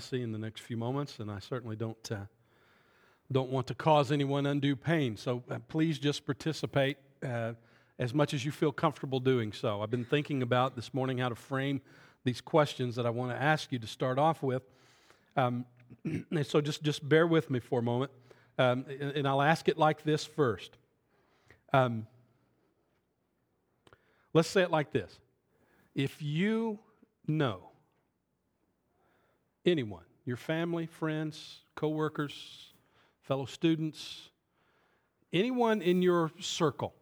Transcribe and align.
privacy 0.00 0.22
in 0.22 0.32
the 0.32 0.38
next 0.38 0.62
few 0.62 0.78
moments, 0.78 1.18
and 1.18 1.30
I 1.30 1.40
certainly 1.40 1.76
don't, 1.76 2.10
uh, 2.10 2.24
don't 3.30 3.50
want 3.50 3.66
to 3.66 3.74
cause 3.74 4.10
anyone 4.10 4.46
undue 4.46 4.74
pain. 4.74 5.14
So 5.16 5.42
uh, 5.50 5.58
please 5.68 5.98
just 5.98 6.24
participate 6.24 6.96
uh, 7.22 7.52
as 7.98 8.14
much 8.14 8.32
as 8.32 8.42
you 8.42 8.50
feel 8.50 8.72
comfortable 8.72 9.20
doing 9.20 9.52
so. 9.52 9.82
I've 9.82 9.90
been 9.90 10.06
thinking 10.06 10.42
about 10.42 10.74
this 10.74 10.94
morning 10.94 11.18
how 11.18 11.28
to 11.28 11.34
frame 11.34 11.82
these 12.24 12.40
questions 12.40 12.96
that 12.96 13.04
I 13.04 13.10
want 13.10 13.30
to 13.32 13.42
ask 13.42 13.70
you 13.72 13.78
to 13.78 13.86
start 13.86 14.18
off 14.18 14.42
with. 14.42 14.62
Um, 15.36 15.66
and 16.04 16.46
so 16.46 16.62
just, 16.62 16.82
just 16.82 17.06
bear 17.06 17.26
with 17.26 17.50
me 17.50 17.60
for 17.60 17.80
a 17.80 17.82
moment. 17.82 18.10
Um, 18.58 18.86
and 18.88 19.28
I'll 19.28 19.42
ask 19.42 19.68
it 19.68 19.76
like 19.76 20.02
this 20.02 20.24
first. 20.24 20.78
Um, 21.74 22.06
let's 24.32 24.48
say 24.48 24.62
it 24.62 24.70
like 24.70 24.92
this 24.92 25.18
If 25.94 26.22
you 26.22 26.78
know 27.26 27.69
anyone, 29.64 30.04
your 30.24 30.36
family, 30.36 30.86
friends, 30.86 31.60
coworkers, 31.74 32.72
fellow 33.22 33.46
students, 33.46 34.30
anyone 35.32 35.82
in 35.82 36.02
your 36.02 36.30
circle 36.40 36.94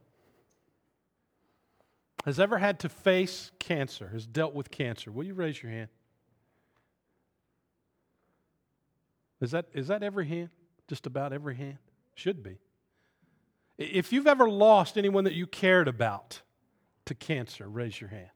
has 2.24 2.38
ever 2.38 2.58
had 2.58 2.80
to 2.80 2.88
face 2.88 3.50
cancer, 3.58 4.08
has 4.12 4.26
dealt 4.26 4.54
with 4.54 4.70
cancer, 4.70 5.10
will 5.10 5.24
you 5.24 5.34
raise 5.34 5.62
your 5.62 5.72
hand? 5.72 5.88
Is 9.40 9.52
that, 9.52 9.66
is 9.72 9.88
that 9.88 10.02
every 10.02 10.26
hand? 10.26 10.50
Just 10.88 11.06
about 11.06 11.32
every 11.32 11.54
hand? 11.54 11.78
Should 12.14 12.42
be. 12.42 12.58
If 13.78 14.12
you've 14.12 14.26
ever 14.26 14.50
lost 14.50 14.98
anyone 14.98 15.24
that 15.24 15.34
you 15.34 15.46
cared 15.46 15.86
about 15.86 16.42
to 17.04 17.14
cancer, 17.14 17.68
raise 17.68 18.00
your 18.00 18.10
hand. 18.10 18.30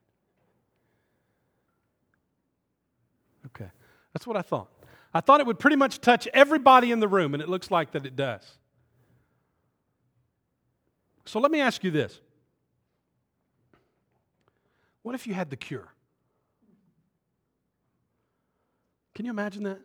Okay. 3.47 3.71
That's 4.13 4.27
what 4.27 4.37
I 4.37 4.43
thought. 4.43 4.69
I 5.15 5.21
thought 5.21 5.41
it 5.41 5.47
would 5.47 5.59
pretty 5.59 5.77
much 5.77 6.01
touch 6.01 6.27
everybody 6.33 6.91
in 6.91 7.01
the 7.01 7.09
room, 7.09 7.35
and 7.35 7.43
it 7.43 7.49
looks 7.49 7.71
like 7.71 7.93
that 7.93 8.07
it 8.07 8.17
does. 8.17 8.59
So 11.25 11.39
let 11.39 11.51
me 11.51 11.61
ask 11.61 11.85
you 11.85 11.91
this 11.91 12.21
What 15.03 15.15
if 15.15 15.27
you 15.27 15.35
had 15.35 15.51
the 15.51 15.57
cure? 15.57 15.93
Can 19.15 19.27
you 19.27 19.31
imagine 19.31 19.65
that? 19.65 19.81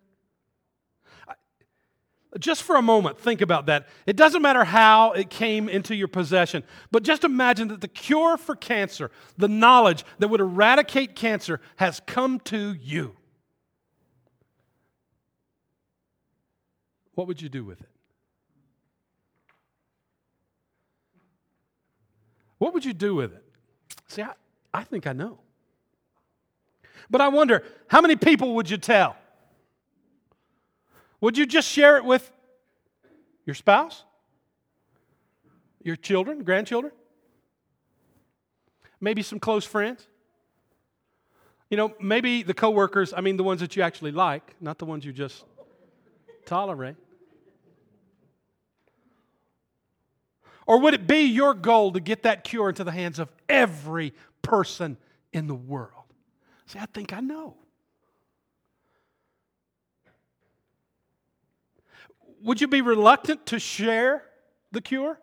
Just 2.39 2.63
for 2.63 2.75
a 2.75 2.81
moment, 2.81 3.17
think 3.17 3.41
about 3.41 3.65
that. 3.65 3.87
It 4.05 4.15
doesn't 4.15 4.41
matter 4.41 4.63
how 4.63 5.13
it 5.13 5.29
came 5.29 5.69
into 5.69 5.95
your 5.95 6.07
possession, 6.07 6.63
but 6.91 7.03
just 7.03 7.23
imagine 7.23 7.69
that 7.69 7.81
the 7.81 7.87
cure 7.87 8.37
for 8.37 8.55
cancer, 8.55 9.11
the 9.37 9.47
knowledge 9.47 10.03
that 10.19 10.27
would 10.27 10.41
eradicate 10.41 11.15
cancer, 11.15 11.59
has 11.77 12.01
come 12.05 12.39
to 12.41 12.73
you. 12.73 13.16
What 17.17 17.25
would 17.25 17.41
you 17.41 17.49
do 17.49 17.63
with 17.63 17.81
it? 17.81 17.89
What 22.59 22.75
would 22.75 22.85
you 22.85 22.93
do 22.93 23.15
with 23.15 23.33
it? 23.33 23.43
See, 24.07 24.21
I, 24.21 24.33
I 24.71 24.83
think 24.83 25.07
I 25.07 25.13
know. 25.13 25.39
But 27.09 27.21
I 27.21 27.29
wonder, 27.29 27.63
how 27.87 28.01
many 28.01 28.17
people 28.17 28.53
would 28.53 28.69
you 28.69 28.77
tell? 28.77 29.15
Would 31.19 31.39
you 31.39 31.47
just 31.47 31.67
share 31.67 31.97
it 31.97 32.05
with 32.05 32.31
your 33.47 33.55
spouse? 33.55 34.03
Your 35.81 35.95
children, 35.95 36.43
grandchildren? 36.43 36.93
Maybe 39.01 39.23
some 39.23 39.39
close 39.39 39.65
friends? 39.65 40.05
You 41.71 41.77
know, 41.77 41.95
maybe 41.99 42.43
the 42.43 42.53
coworkers, 42.53 43.11
I 43.11 43.21
mean 43.21 43.37
the 43.37 43.43
ones 43.43 43.61
that 43.61 43.75
you 43.75 43.81
actually 43.81 44.11
like, 44.11 44.53
not 44.61 44.77
the 44.77 44.85
ones 44.85 45.03
you 45.03 45.11
just 45.11 45.45
tolerate. 46.45 46.95
Or 50.67 50.79
would 50.81 50.93
it 50.93 51.07
be 51.07 51.21
your 51.21 51.55
goal 51.55 51.93
to 51.93 51.99
get 51.99 52.23
that 52.23 52.43
cure 52.43 52.69
into 52.69 52.83
the 52.83 52.91
hands 52.91 53.17
of 53.17 53.31
every 53.49 54.13
person 54.43 54.97
in 55.33 55.47
the 55.47 55.55
world? 55.55 55.91
See, 56.67 56.77
I 56.77 56.85
think 56.85 57.13
I 57.13 57.21
know. 57.21 57.55
would 62.41 62.61
you 62.61 62.67
be 62.67 62.81
reluctant 62.81 63.45
to 63.47 63.59
share 63.59 64.23
the 64.71 64.81
cure? 64.81 65.19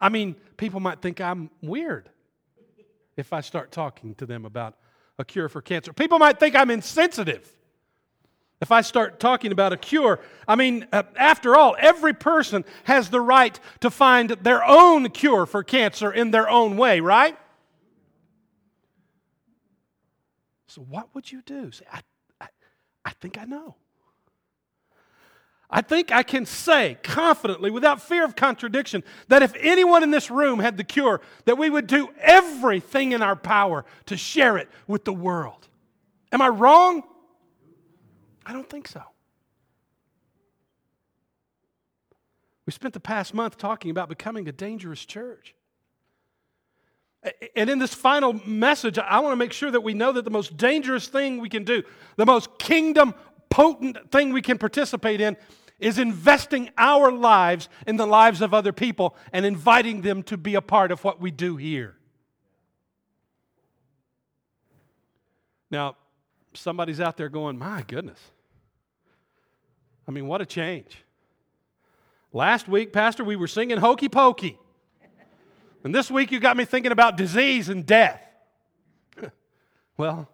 I 0.00 0.08
mean, 0.08 0.36
people 0.56 0.80
might 0.80 1.00
think 1.00 1.20
I'm 1.20 1.50
weird 1.62 2.10
if 3.16 3.32
I 3.32 3.40
start 3.40 3.72
talking 3.72 4.14
to 4.16 4.26
them 4.26 4.44
about 4.44 4.76
a 5.18 5.24
cure 5.24 5.48
for 5.48 5.62
cancer. 5.62 5.92
People 5.92 6.18
might 6.18 6.38
think 6.38 6.54
I'm 6.54 6.70
insensitive 6.70 7.50
if 8.60 8.72
I 8.72 8.80
start 8.80 9.20
talking 9.20 9.52
about 9.52 9.72
a 9.72 9.76
cure. 9.76 10.18
I 10.48 10.56
mean, 10.56 10.86
uh, 10.92 11.02
after 11.16 11.56
all, 11.56 11.76
every 11.78 12.14
person 12.14 12.64
has 12.84 13.10
the 13.10 13.20
right 13.20 13.58
to 13.80 13.90
find 13.90 14.30
their 14.30 14.64
own 14.64 15.10
cure 15.10 15.46
for 15.46 15.62
cancer 15.62 16.10
in 16.12 16.30
their 16.30 16.48
own 16.48 16.76
way, 16.76 17.00
right? 17.00 17.36
So, 20.66 20.82
what 20.82 21.14
would 21.14 21.30
you 21.30 21.42
do? 21.42 21.70
See, 21.72 21.84
I, 21.92 22.00
I, 22.40 22.48
I 23.04 23.10
think 23.10 23.38
I 23.38 23.44
know. 23.44 23.76
I 25.68 25.82
think 25.82 26.12
I 26.12 26.22
can 26.22 26.46
say 26.46 26.96
confidently, 27.02 27.70
without 27.70 28.00
fear 28.00 28.24
of 28.24 28.36
contradiction, 28.36 29.02
that 29.28 29.42
if 29.42 29.52
anyone 29.58 30.02
in 30.02 30.12
this 30.12 30.30
room 30.30 30.60
had 30.60 30.76
the 30.76 30.84
cure, 30.84 31.20
that 31.44 31.58
we 31.58 31.68
would 31.68 31.88
do 31.88 32.08
everything 32.20 33.12
in 33.12 33.20
our 33.20 33.34
power 33.34 33.84
to 34.06 34.16
share 34.16 34.56
it 34.58 34.70
with 34.86 35.04
the 35.04 35.12
world. 35.12 35.66
Am 36.30 36.40
I 36.40 36.48
wrong? 36.48 37.02
I 38.46 38.52
don't 38.52 38.68
think 38.70 38.86
so. 38.86 39.02
We 42.64 42.72
spent 42.72 42.94
the 42.94 43.00
past 43.00 43.34
month 43.34 43.58
talking 43.58 43.90
about 43.90 44.08
becoming 44.08 44.48
a 44.48 44.52
dangerous 44.52 45.04
church. 45.04 45.54
And 47.56 47.68
in 47.68 47.80
this 47.80 47.92
final 47.92 48.34
message, 48.46 48.98
I 48.98 49.18
want 49.18 49.32
to 49.32 49.36
make 49.36 49.52
sure 49.52 49.70
that 49.70 49.80
we 49.80 49.94
know 49.94 50.12
that 50.12 50.24
the 50.24 50.30
most 50.30 50.56
dangerous 50.56 51.08
thing 51.08 51.40
we 51.40 51.48
can 51.48 51.64
do, 51.64 51.82
the 52.16 52.26
most 52.26 52.58
kingdom 52.58 53.14
potent 53.50 54.10
thing 54.12 54.32
we 54.32 54.42
can 54.42 54.58
participate 54.58 55.20
in 55.20 55.36
is 55.78 55.98
investing 55.98 56.70
our 56.78 57.10
lives 57.10 57.68
in 57.86 57.96
the 57.96 58.06
lives 58.06 58.40
of 58.40 58.54
other 58.54 58.72
people 58.72 59.16
and 59.32 59.44
inviting 59.44 60.02
them 60.02 60.22
to 60.24 60.36
be 60.36 60.54
a 60.54 60.62
part 60.62 60.92
of 60.92 61.02
what 61.04 61.20
we 61.20 61.30
do 61.30 61.56
here. 61.56 61.96
Now, 65.70 65.96
somebody's 66.54 67.00
out 67.00 67.16
there 67.16 67.28
going, 67.28 67.58
My 67.58 67.82
goodness. 67.82 68.20
I 70.08 70.12
mean, 70.12 70.26
what 70.26 70.40
a 70.40 70.46
change. 70.46 71.04
Last 72.32 72.68
week, 72.68 72.92
Pastor, 72.92 73.24
we 73.24 73.36
were 73.36 73.48
singing 73.48 73.78
Hokey 73.78 74.08
Pokey. 74.08 74.58
And 75.84 75.94
this 75.94 76.10
week, 76.10 76.32
you 76.32 76.40
got 76.40 76.56
me 76.56 76.64
thinking 76.64 76.92
about 76.92 77.16
disease 77.16 77.68
and 77.68 77.86
death. 77.86 78.20
well, 79.96 80.28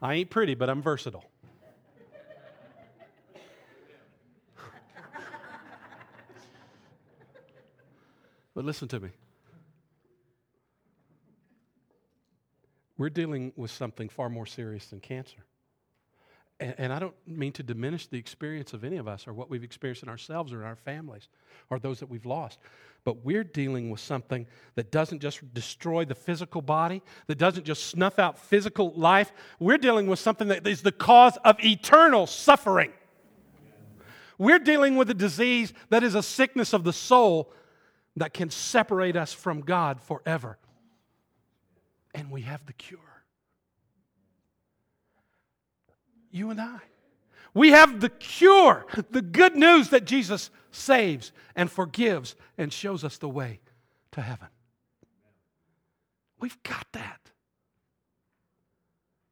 I 0.00 0.14
ain't 0.14 0.30
pretty, 0.30 0.54
but 0.54 0.68
I'm 0.68 0.82
versatile. 0.82 1.24
But 8.54 8.64
listen 8.64 8.88
to 8.88 8.98
me. 8.98 9.10
We're 12.96 13.08
dealing 13.08 13.52
with 13.54 13.70
something 13.70 14.08
far 14.08 14.28
more 14.28 14.46
serious 14.46 14.86
than 14.86 14.98
cancer. 14.98 15.44
And, 16.60 16.74
and, 16.78 16.92
I 16.92 16.98
don't 16.98 17.14
mean 17.24 17.52
to 17.52 17.62
diminish 17.62 18.08
the 18.08 18.18
experience 18.18 18.72
of 18.72 18.82
any 18.82 18.96
of 18.96 19.06
us 19.06 19.28
or 19.28 19.32
what 19.32 19.48
we've 19.48 19.62
experienced 19.62 20.02
in 20.02 20.08
ourselves 20.08 20.52
or 20.52 20.60
in 20.60 20.66
our 20.66 20.74
families 20.74 21.28
or 21.70 21.78
those 21.78 22.00
that 22.00 22.10
we've 22.10 22.26
lost. 22.26 22.58
But 23.04 23.24
we're 23.24 23.44
dealing 23.44 23.90
with 23.90 24.00
something 24.00 24.46
that 24.74 24.90
doesn't 24.90 25.20
just 25.20 25.54
destroy 25.54 26.04
the 26.04 26.16
physical 26.16 26.60
body, 26.60 27.02
that 27.28 27.38
doesn't 27.38 27.64
just 27.64 27.86
snuff 27.86 28.18
out 28.18 28.38
physical 28.38 28.92
life. 28.94 29.32
We're 29.60 29.78
dealing 29.78 30.08
with 30.08 30.18
something 30.18 30.48
that 30.48 30.66
is 30.66 30.82
the 30.82 30.92
cause 30.92 31.38
of 31.44 31.62
eternal 31.64 32.26
suffering. 32.26 32.92
We're 34.36 34.58
dealing 34.58 34.96
with 34.96 35.10
a 35.10 35.14
disease 35.14 35.72
that 35.90 36.02
is 36.02 36.14
a 36.14 36.22
sickness 36.22 36.72
of 36.72 36.84
the 36.84 36.92
soul 36.92 37.52
that 38.16 38.34
can 38.34 38.50
separate 38.50 39.16
us 39.16 39.32
from 39.32 39.60
God 39.60 40.00
forever. 40.00 40.58
And 42.14 42.30
we 42.30 42.42
have 42.42 42.66
the 42.66 42.72
cure. 42.72 42.98
You 46.30 46.50
and 46.50 46.60
I. 46.60 46.80
We 47.54 47.70
have 47.70 48.00
the 48.00 48.10
cure, 48.10 48.86
the 49.10 49.22
good 49.22 49.56
news 49.56 49.88
that 49.90 50.04
Jesus 50.04 50.50
saves 50.70 51.32
and 51.56 51.70
forgives 51.70 52.36
and 52.56 52.72
shows 52.72 53.04
us 53.04 53.18
the 53.18 53.28
way 53.28 53.60
to 54.12 54.20
heaven. 54.20 54.48
We've 56.40 56.62
got 56.62 56.86
that. 56.92 57.20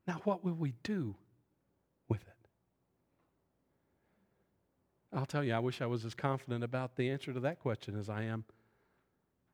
Now, 0.06 0.20
what 0.25 0.44
will 0.44 0.54
we 0.54 0.75
do 0.82 1.16
with 2.08 2.22
it? 2.22 2.48
I'll 5.12 5.26
tell 5.26 5.44
you, 5.44 5.52
I 5.52 5.58
wish 5.58 5.81
I 5.81 5.87
was 5.87 6.04
as 6.04 6.14
confident 6.14 6.64
about 6.64 6.96
the 6.96 7.10
answer 7.10 7.32
to 7.32 7.40
that 7.40 7.60
question 7.60 7.99
as 7.99 8.08
I 8.08 8.22
am 8.22 8.44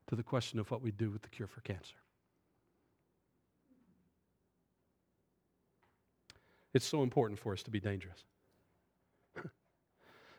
to 0.07 0.15
the 0.15 0.23
question 0.23 0.59
of 0.59 0.69
what 0.69 0.81
we 0.81 0.91
do 0.91 1.09
with 1.09 1.21
the 1.21 1.29
cure 1.29 1.47
for 1.47 1.61
cancer. 1.61 1.95
It's 6.73 6.85
so 6.85 7.03
important 7.03 7.39
for 7.39 7.53
us 7.53 7.63
to 7.63 7.71
be 7.71 7.79
dangerous. 7.79 8.23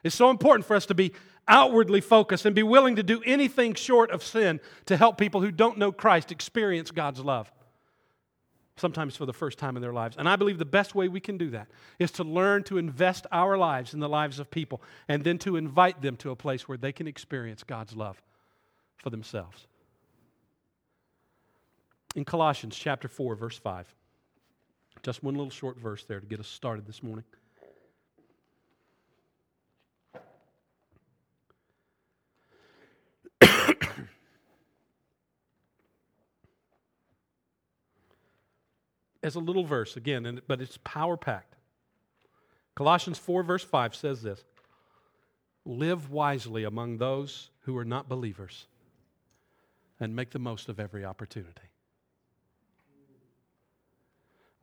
It's 0.03 0.15
so 0.15 0.29
important 0.29 0.67
for 0.67 0.77
us 0.77 0.85
to 0.87 0.95
be 0.95 1.13
outwardly 1.49 2.01
focused 2.01 2.45
and 2.45 2.55
be 2.55 2.63
willing 2.63 2.97
to 2.97 3.03
do 3.03 3.23
anything 3.25 3.75
short 3.75 4.11
of 4.11 4.23
sin 4.23 4.61
to 4.87 4.97
help 4.97 5.17
people 5.17 5.41
who 5.41 5.51
don't 5.51 5.79
know 5.79 5.93
Christ 5.93 6.31
experience 6.31 6.91
God's 6.91 7.21
love. 7.21 7.51
Sometimes 8.77 9.17
for 9.17 9.25
the 9.25 9.33
first 9.33 9.59
time 9.59 9.77
in 9.77 9.83
their 9.83 9.93
lives. 9.93 10.17
And 10.19 10.29
I 10.29 10.37
believe 10.37 10.59
the 10.59 10.65
best 10.65 10.95
way 10.95 11.09
we 11.09 11.21
can 11.21 11.39
do 11.39 11.51
that 11.51 11.69
is 11.99 12.11
to 12.13 12.25
learn 12.25 12.65
to 12.65 12.77
invest 12.77 13.27
our 13.31 13.57
lives 13.57 13.95
in 13.95 14.01
the 14.01 14.09
lives 14.09 14.39
of 14.39 14.51
people 14.51 14.83
and 15.09 15.23
then 15.23 15.39
to 15.39 15.57
invite 15.57 16.03
them 16.03 16.17
to 16.17 16.31
a 16.31 16.37
place 16.37 16.69
where 16.69 16.79
they 16.79 16.93
can 16.93 17.07
experience 17.07 17.63
God's 17.63 17.95
love 17.95 18.21
for 18.97 19.11
themselves. 19.11 19.67
In 22.17 22.25
Colossians 22.25 22.77
chapter 22.77 23.07
4, 23.07 23.37
verse 23.37 23.59
5, 23.59 23.95
just 25.05 25.23
one 25.23 25.35
little 25.35 25.51
short 25.51 25.79
verse 25.79 26.03
there 26.05 26.19
to 26.19 26.27
get 26.27 26.41
us 26.41 26.49
started 26.49 26.87
this 26.87 27.03
morning. 27.03 27.25
as 39.23 39.35
a 39.35 39.41
little 39.41 39.65
verse 39.65 39.97
again, 39.97 40.41
but 40.47 40.61
it's 40.61 40.79
power 40.85 41.17
packed. 41.17 41.57
Colossians 42.75 43.19
4, 43.19 43.43
verse 43.43 43.65
5 43.65 43.95
says 43.95 44.23
this 44.23 44.45
Live 45.65 46.11
wisely 46.11 46.65
among 46.65 46.99
those 46.99 47.51
who 47.61 47.77
are 47.77 47.85
not 47.85 48.09
believers 48.09 48.67
and 50.01 50.17
make 50.17 50.31
the 50.31 50.39
most 50.39 50.69
of 50.69 50.81
every 50.81 51.05
opportunity. 51.05 51.74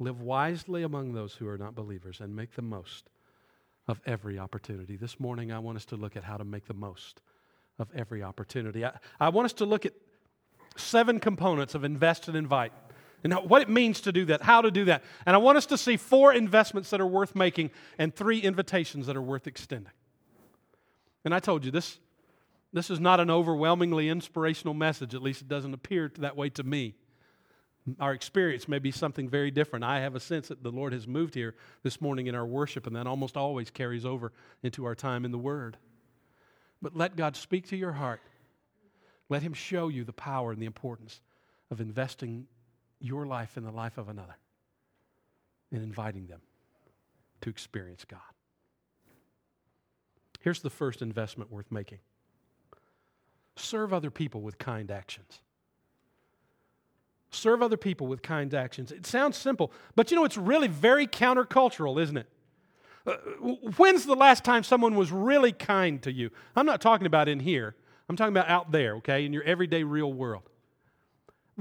Live 0.02 0.20
wisely 0.20 0.82
among 0.82 1.14
those 1.14 1.36
who 1.36 1.48
are 1.48 1.60
not 1.60 1.76
believers 1.76 2.22
and 2.22 2.36
make 2.36 2.56
the 2.56 2.64
most 2.64 3.12
of 3.88 4.02
every 4.08 4.40
opportunity. 4.40 4.96
This 4.98 5.20
morning, 5.20 5.52
I 5.52 5.60
want 5.60 5.76
us 5.76 5.86
to 5.86 5.96
look 5.96 6.16
at 6.18 6.24
how 6.24 6.38
to 6.38 6.44
make 6.44 6.66
the 6.66 6.74
most 6.74 7.22
of 7.78 7.88
every 7.94 8.24
opportunity. 8.24 8.84
I, 8.84 8.94
I 9.20 9.30
want 9.30 9.46
us 9.46 9.54
to 9.54 9.66
look 9.66 9.86
at 9.86 9.94
seven 10.76 11.20
components 11.20 11.76
of 11.76 11.84
invest 11.84 12.28
and 12.28 12.36
invite 12.36 12.74
and 13.24 13.32
what 13.32 13.62
it 13.62 13.70
means 13.70 14.02
to 14.02 14.12
do 14.12 14.26
that, 14.26 14.42
how 14.42 14.62
to 14.62 14.72
do 14.72 14.86
that. 14.86 15.04
And 15.28 15.36
I 15.36 15.38
want 15.38 15.60
us 15.60 15.68
to 15.68 15.78
see 15.78 15.98
four 15.98 16.34
investments 16.34 16.90
that 16.90 17.00
are 17.00 17.06
worth 17.06 17.36
making 17.36 17.70
and 18.00 18.16
three 18.16 18.40
invitations 18.40 19.06
that 19.06 19.16
are 19.16 19.22
worth 19.22 19.46
extending. 19.46 19.94
And 21.24 21.32
I 21.32 21.40
told 21.40 21.64
you 21.64 21.70
this, 21.70 22.00
this 22.74 22.90
is 22.90 23.00
not 23.00 23.20
an 23.20 23.30
overwhelmingly 23.30 24.10
inspirational 24.10 24.74
message, 24.74 25.14
at 25.14 25.22
least 25.22 25.42
it 25.42 25.48
doesn't 25.48 25.76
appear 25.76 26.12
that 26.18 26.36
way 26.36 26.50
to 26.50 26.64
me. 26.64 26.96
Our 28.00 28.14
experience 28.14 28.68
may 28.68 28.80
be 28.80 28.92
something 28.92 29.28
very 29.28 29.50
different. 29.50 29.84
I 29.84 30.02
have 30.02 30.16
a 30.16 30.20
sense 30.20 30.50
that 30.50 30.62
the 30.62 30.72
Lord 30.72 30.94
has 30.94 31.08
moved 31.08 31.34
here 31.34 31.56
this 31.82 32.00
morning 32.00 32.28
in 32.28 32.36
our 32.36 32.46
worship, 32.46 32.86
and 32.86 32.96
that 32.96 33.08
almost 33.08 33.36
always 33.36 33.72
carries 33.72 34.06
over 34.06 34.32
into 34.62 34.86
our 34.86 34.94
time 34.94 35.26
in 35.26 35.32
the 35.32 35.38
Word. 35.38 35.78
But 36.82 36.96
let 36.96 37.16
God 37.16 37.36
speak 37.36 37.68
to 37.70 37.78
your 37.78 37.94
heart. 37.94 38.22
Let 39.30 39.42
Him 39.42 39.54
show 39.54 39.88
you 39.88 40.04
the 40.04 40.14
power 40.14 40.52
and 40.52 40.62
the 40.62 40.68
importance 40.68 41.22
of 41.72 41.82
investing 41.82 42.48
your 43.00 43.26
life 43.26 43.58
in 43.58 43.64
the 43.64 43.72
life 43.72 43.98
of 43.98 44.10
another 44.10 44.38
and 45.72 45.82
inviting 45.82 46.28
them 46.28 46.42
to 47.42 47.50
experience 47.50 48.06
God. 48.06 48.20
Here's 50.40 50.62
the 50.62 50.70
first 50.70 51.02
investment 51.02 51.52
worth 51.52 51.72
making 51.72 52.00
serve 53.56 53.94
other 53.94 54.10
people 54.10 54.42
with 54.42 54.58
kind 54.58 54.90
actions. 54.90 55.42
Serve 57.32 57.62
other 57.62 57.78
people 57.78 58.08
with 58.08 58.22
kind 58.22 58.54
actions. 58.54 58.92
It 58.92 59.06
sounds 59.06 59.38
simple, 59.38 59.72
but 59.96 60.12
you 60.12 60.18
know, 60.18 60.26
it's 60.26 60.38
really 60.38 60.68
very 60.68 61.08
countercultural, 61.08 62.02
isn't 62.02 62.18
it? 62.18 62.28
Uh, 63.08 63.14
when's 63.78 64.06
the 64.06 64.16
last 64.16 64.44
time 64.44 64.64
someone 64.64 64.96
was 64.96 65.12
really 65.12 65.52
kind 65.52 66.02
to 66.04 66.12
you? 66.12 66.30
I'm 66.56 66.66
not 66.66 66.82
talking 66.82 67.08
about 67.08 67.28
in 67.28 67.40
here, 67.40 67.76
I'm 68.10 68.16
talking 68.16 68.34
about 68.34 68.50
out 68.50 68.72
there, 68.72 68.96
okay, 68.98 69.26
in 69.26 69.34
your 69.34 69.44
everyday 69.44 69.84
real 69.84 70.12
world 70.12 70.44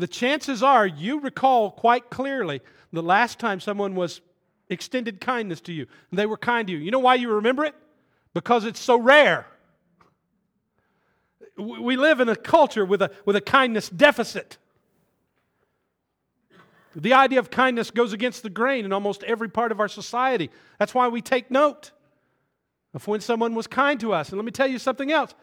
the 0.00 0.06
chances 0.06 0.62
are 0.62 0.86
you 0.86 1.20
recall 1.20 1.70
quite 1.70 2.10
clearly 2.10 2.60
the 2.92 3.02
last 3.02 3.38
time 3.38 3.60
someone 3.60 3.94
was 3.94 4.20
extended 4.68 5.20
kindness 5.20 5.60
to 5.62 5.72
you 5.72 5.86
and 6.10 6.18
they 6.18 6.26
were 6.26 6.36
kind 6.36 6.66
to 6.68 6.72
you. 6.72 6.78
You 6.78 6.90
know 6.90 6.98
why 6.98 7.16
you 7.16 7.30
remember 7.30 7.64
it? 7.64 7.74
Because 8.34 8.64
it's 8.64 8.80
so 8.80 8.98
rare. 8.98 9.46
We 11.56 11.96
live 11.96 12.20
in 12.20 12.28
a 12.28 12.36
culture 12.36 12.84
with 12.84 13.02
a, 13.02 13.10
with 13.24 13.36
a 13.36 13.40
kindness 13.40 13.88
deficit. 13.88 14.56
The 16.94 17.14
idea 17.14 17.38
of 17.38 17.50
kindness 17.50 17.90
goes 17.90 18.12
against 18.12 18.42
the 18.42 18.50
grain 18.50 18.84
in 18.84 18.92
almost 18.92 19.22
every 19.24 19.48
part 19.48 19.70
of 19.70 19.80
our 19.80 19.88
society. 19.88 20.50
That's 20.78 20.94
why 20.94 21.08
we 21.08 21.22
take 21.22 21.50
note 21.50 21.92
of 22.94 23.06
when 23.06 23.20
someone 23.20 23.54
was 23.54 23.66
kind 23.66 24.00
to 24.00 24.12
us. 24.12 24.30
And 24.30 24.38
let 24.38 24.44
me 24.44 24.50
tell 24.50 24.66
you 24.66 24.78
something 24.78 25.12
else. 25.12 25.34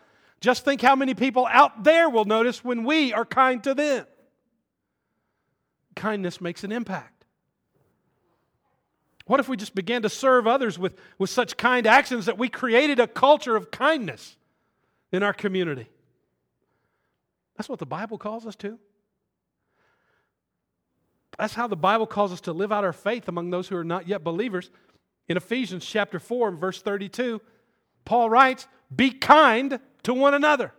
Just 0.41 0.65
think 0.65 0.81
how 0.81 0.95
many 0.95 1.13
people 1.13 1.47
out 1.49 1.83
there 1.83 2.09
will 2.09 2.25
notice 2.25 2.63
when 2.63 2.83
we 2.83 3.13
are 3.13 3.25
kind 3.25 3.63
to 3.63 3.73
them 3.73 4.05
kindness 5.97 6.39
makes 6.39 6.63
an 6.63 6.71
impact. 6.71 7.25
What 9.25 9.41
if 9.41 9.49
we 9.49 9.57
just 9.57 9.75
began 9.75 10.03
to 10.03 10.09
serve 10.09 10.47
others 10.47 10.79
with, 10.79 10.97
with 11.17 11.29
such 11.29 11.57
kind 11.57 11.85
actions 11.85 12.27
that 12.27 12.37
we 12.37 12.47
created 12.47 12.99
a 12.99 13.07
culture 13.07 13.57
of 13.57 13.71
kindness 13.71 14.37
in 15.11 15.21
our 15.23 15.33
community? 15.33 15.89
That's 17.57 17.67
what 17.67 17.79
the 17.79 17.85
Bible 17.85 18.17
calls 18.17 18.45
us 18.45 18.55
to. 18.57 18.79
That's 21.37 21.53
how 21.53 21.67
the 21.67 21.75
Bible 21.75 22.07
calls 22.07 22.31
us 22.31 22.41
to 22.41 22.53
live 22.53 22.71
out 22.71 22.83
our 22.83 22.93
faith 22.93 23.27
among 23.27 23.49
those 23.49 23.67
who 23.67 23.77
are 23.77 23.83
not 23.83 24.07
yet 24.07 24.23
believers. 24.23 24.71
In 25.27 25.37
Ephesians 25.37 25.85
chapter 25.85 26.19
4 26.19 26.49
and 26.49 26.59
verse 26.59 26.81
32, 26.81 27.41
Paul 28.05 28.29
writes, 28.29 28.67
Be 28.93 29.11
kind 29.11 29.79
to 30.03 30.13
one 30.13 30.33
another. 30.33 30.73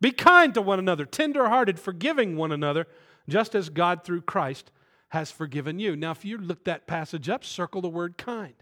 Be 0.00 0.10
kind 0.10 0.52
to 0.54 0.62
one 0.62 0.78
another, 0.78 1.04
tenderhearted, 1.04 1.78
forgiving 1.78 2.36
one 2.36 2.52
another, 2.52 2.86
just 3.28 3.54
as 3.54 3.68
God 3.68 4.04
through 4.04 4.22
Christ 4.22 4.70
has 5.08 5.30
forgiven 5.30 5.78
you. 5.78 5.96
Now, 5.96 6.10
if 6.10 6.24
you 6.24 6.38
look 6.38 6.64
that 6.64 6.86
passage 6.86 7.28
up, 7.28 7.44
circle 7.44 7.80
the 7.80 7.88
word 7.88 8.18
kind. 8.18 8.54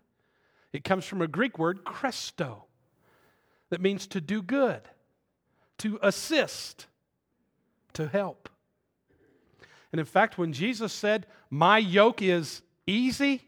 It 0.72 0.84
comes 0.84 1.04
from 1.04 1.22
a 1.22 1.28
Greek 1.28 1.58
word, 1.58 1.84
kresto, 1.84 2.62
that 3.70 3.80
means 3.80 4.06
to 4.08 4.20
do 4.20 4.42
good, 4.42 4.82
to 5.78 5.98
assist, 6.02 6.86
to 7.94 8.08
help. 8.08 8.48
And 9.94 10.00
in 10.00 10.06
fact, 10.06 10.38
when 10.38 10.52
Jesus 10.52 10.92
said, 10.92 11.24
My 11.50 11.78
yoke 11.78 12.20
is 12.20 12.62
easy, 12.84 13.42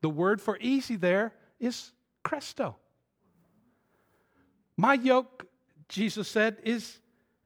the 0.00 0.08
word 0.08 0.40
for 0.40 0.56
easy 0.60 0.94
there 0.94 1.32
is 1.58 1.90
kresto. 2.24 2.76
My 4.76 4.94
yoke, 4.94 5.48
Jesus 5.88 6.28
said, 6.28 6.58
is 6.62 7.00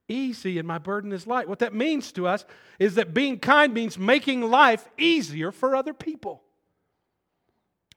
easy 0.06 0.58
and 0.58 0.68
my 0.68 0.76
burden 0.76 1.12
is 1.12 1.26
light. 1.26 1.48
What 1.48 1.60
that 1.60 1.72
means 1.72 2.12
to 2.12 2.26
us 2.26 2.44
is 2.78 2.96
that 2.96 3.14
being 3.14 3.38
kind 3.38 3.72
means 3.72 3.96
making 3.96 4.42
life 4.42 4.86
easier 4.98 5.50
for 5.50 5.74
other 5.74 5.94
people. 5.94 6.42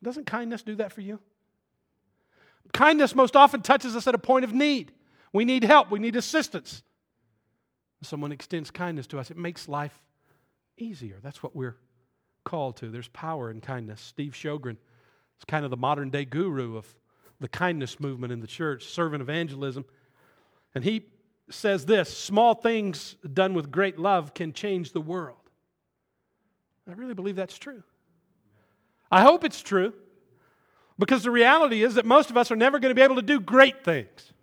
Doesn't 0.02 0.26
kindness 0.26 0.62
do 0.62 0.76
that 0.76 0.94
for 0.94 1.02
you? 1.02 1.20
Kindness 2.72 3.14
most 3.14 3.36
often 3.36 3.62
touches 3.62 3.94
us 3.94 4.08
at 4.08 4.16
a 4.16 4.20
point 4.20 4.46
of 4.46 4.54
need. 4.54 4.94
We 5.34 5.44
need 5.44 5.66
help, 5.66 5.92
we 5.92 6.00
need 6.00 6.16
assistance. 6.16 6.82
Someone 8.02 8.32
extends 8.32 8.72
kindness 8.72 9.06
to 9.08 9.20
us, 9.20 9.30
it 9.30 9.36
makes 9.36 9.68
life 9.68 10.00
easier. 10.78 11.18
That's 11.22 11.44
what 11.44 11.56
we're 11.56 11.78
called 12.44 12.78
to. 12.78 12.90
There's 12.90 13.08
power 13.10 13.50
in 13.50 13.62
kindness. 13.62 14.02
Steve 14.02 14.34
Sjogren 14.34 14.78
is 15.40 15.46
kind 15.48 15.66
of 15.66 15.72
the 15.72 15.78
modern 15.78 16.10
day 16.10 16.26
guru 16.26 16.78
of 16.78 16.94
the 17.40 17.48
kindness 17.48 18.00
movement 18.00 18.32
in 18.34 18.40
the 18.40 18.48
church, 18.48 18.86
servant 18.86 19.22
evangelism. 19.22 19.86
And 20.76 20.84
he 20.84 21.06
says 21.50 21.86
this 21.86 22.16
small 22.16 22.56
things 22.56 23.16
done 23.34 23.54
with 23.54 23.72
great 23.72 24.00
love 24.00 24.34
can 24.34 24.54
change 24.54 24.92
the 24.92 25.02
world. 25.02 25.38
I 26.90 26.94
really 26.94 27.14
believe 27.14 27.36
that's 27.36 27.58
true. 27.58 27.84
I 29.12 29.22
hope 29.22 29.44
it's 29.44 29.62
true 29.62 29.94
because 30.98 31.24
the 31.24 31.32
reality 31.32 31.84
is 31.84 31.96
that 31.96 32.06
most 32.06 32.30
of 32.30 32.38
us 32.38 32.52
are 32.52 32.56
never 32.56 32.80
going 32.80 32.90
to 32.90 32.96
be 32.96 33.02
able 33.02 33.16
to 33.16 33.22
do 33.22 33.40
great 33.40 33.84
things, 33.84 34.34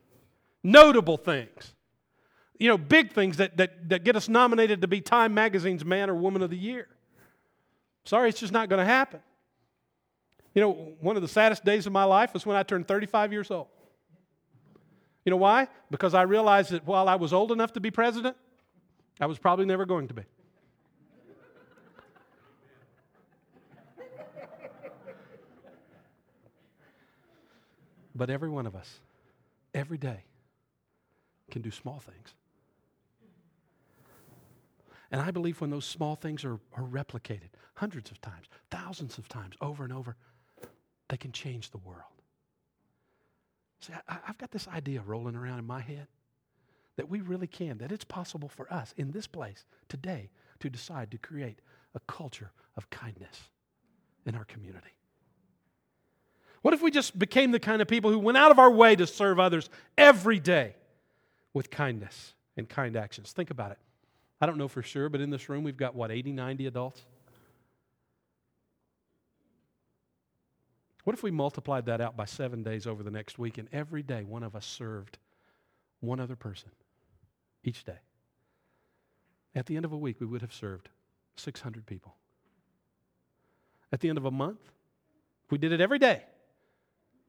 notable 0.63 1.17
things, 1.17 1.75
you 2.61 2.69
know, 2.69 2.77
big 2.77 3.13
things 3.13 3.39
that, 3.39 3.57
that, 3.57 3.89
that 3.89 4.05
get 4.05 4.15
us 4.17 4.29
nominated 4.29 4.83
to 4.83 4.87
be 4.87 5.01
Time 5.01 5.33
Magazine's 5.33 5.83
Man 5.83 6.11
or 6.11 6.15
Woman 6.15 6.43
of 6.43 6.51
the 6.51 6.59
Year. 6.59 6.87
Sorry, 8.05 8.29
it's 8.29 8.39
just 8.39 8.53
not 8.53 8.69
going 8.69 8.79
to 8.79 8.85
happen. 8.85 9.21
You 10.55 10.61
know, 10.61 10.93
one 11.01 11.17
of 11.17 11.23
the 11.23 11.29
saddest 11.29 11.65
days 11.65 11.87
of 11.87 11.93
my 11.93 12.05
life 12.05 12.35
was 12.35 12.45
when 12.45 12.57
I 12.57 12.63
turned 12.63 12.87
35 12.87 13.33
years 13.33 13.51
old. 13.51 13.69
You 15.25 15.31
know 15.31 15.39
why? 15.39 15.69
Because 15.91 16.13
I 16.13 16.23
realized 16.23 16.71
that 16.73 16.87
while 16.87 17.09
I 17.09 17.15
was 17.15 17.33
old 17.33 17.51
enough 17.51 17.73
to 17.73 17.81
be 17.81 17.91
president, 17.91 18.37
I 19.19 19.27
was 19.27 19.39
probably 19.39 19.65
never 19.65 19.87
going 19.87 20.09
to 20.09 20.15
be. 20.15 20.23
But 28.15 28.29
every 28.29 28.51
one 28.51 28.67
of 28.67 28.77
us, 28.77 29.01
every 29.73 29.97
day, 29.97 30.25
can 31.51 31.63
do 31.63 31.71
small 31.71 32.01
things. 32.01 32.35
And 35.11 35.21
I 35.21 35.31
believe 35.31 35.61
when 35.61 35.71
those 35.71 35.85
small 35.85 36.15
things 36.15 36.45
are, 36.45 36.59
are 36.77 36.85
replicated 36.85 37.51
hundreds 37.75 38.11
of 38.11 38.21
times, 38.21 38.47
thousands 38.71 39.19
of 39.19 39.29
times, 39.29 39.57
over 39.61 39.83
and 39.83 39.93
over, 39.93 40.17
they 41.09 41.17
can 41.17 41.33
change 41.33 41.71
the 41.71 41.79
world. 41.79 42.03
See, 43.81 43.93
I, 44.09 44.19
I've 44.29 44.39
got 44.39 44.53
this 44.53 44.69
idea 44.69 45.03
rolling 45.05 45.35
around 45.35 45.59
in 45.59 45.67
my 45.67 45.81
head 45.81 46.07
that 46.97 47.09
we 47.09 47.21
really 47.21 47.47
can, 47.47 47.79
that 47.79 47.91
it's 47.91 48.05
possible 48.05 48.49
for 48.49 48.73
us 48.73 48.95
in 48.97 49.11
this 49.11 49.27
place 49.27 49.65
today 49.89 50.31
to 50.61 50.71
decide 50.71 51.11
to 51.11 51.19
create 51.19 51.61
a 51.95 52.01
culture 52.01 52.53
of 52.77 52.89
kindness 52.91 53.49
in 54.27 54.35
our 54.35 54.45
community. 54.45 54.91
What 56.63 56.75
if 56.75 56.83
we 56.83 56.91
just 56.91 57.19
became 57.19 57.53
the 57.53 57.59
kind 57.59 57.81
of 57.81 57.89
people 57.89 58.11
who 58.11 58.19
went 58.19 58.37
out 58.37 58.51
of 58.51 58.59
our 58.59 58.71
way 58.71 58.95
to 58.97 59.07
serve 59.07 59.41
others 59.41 59.71
every 59.97 60.39
day 60.39 60.77
with 61.55 61.71
kindness 61.71 62.35
and 62.57 62.69
kind 62.69 62.97
actions? 62.97 63.33
Think 63.33 63.51
about 63.51 63.73
it. 63.73 63.79
I 64.41 64.47
don't 64.47 64.57
know 64.57 64.69
for 64.69 64.83
sure, 64.83 65.09
but 65.09 65.21
in 65.21 65.31
this 65.31 65.49
room 65.49 65.65
we've 65.65 65.77
got 65.77 65.95
what, 65.95 66.11
80, 66.11 66.33
90 66.33 66.67
adults? 66.67 67.03
What 71.05 71.15
if 71.15 71.23
we 71.23 71.31
multiplied 71.31 71.87
that 71.87 72.01
out 72.01 72.17
by 72.17 72.25
seven 72.25 72.63
days 72.63 72.87
over 72.87 73.03
the 73.03 73.11
next 73.11 73.39
week 73.39 73.59
and 73.59 73.69
every 73.73 74.03
day 74.03 74.23
one 74.23 74.43
of 74.43 74.55
us 74.55 74.67
served 74.67 75.19
one 76.01 76.21
other 76.21 76.37
person 76.37 76.71
each 77.65 77.85
day? 77.85 77.99
At 79.55 79.67
the 79.67 79.77
end 79.77 79.85
of 79.85 79.93
a 79.93 79.97
week, 79.97 80.21
we 80.21 80.27
would 80.27 80.43
have 80.43 80.53
served 80.53 80.89
600 81.37 81.85
people. 81.87 82.15
At 83.93 84.01
the 84.01 84.09
end 84.09 84.19
of 84.19 84.25
a 84.25 84.31
month, 84.31 84.61
we 85.51 85.59
did 85.59 85.73
it 85.73 85.81
every 85.81 85.99
day, 85.99 86.23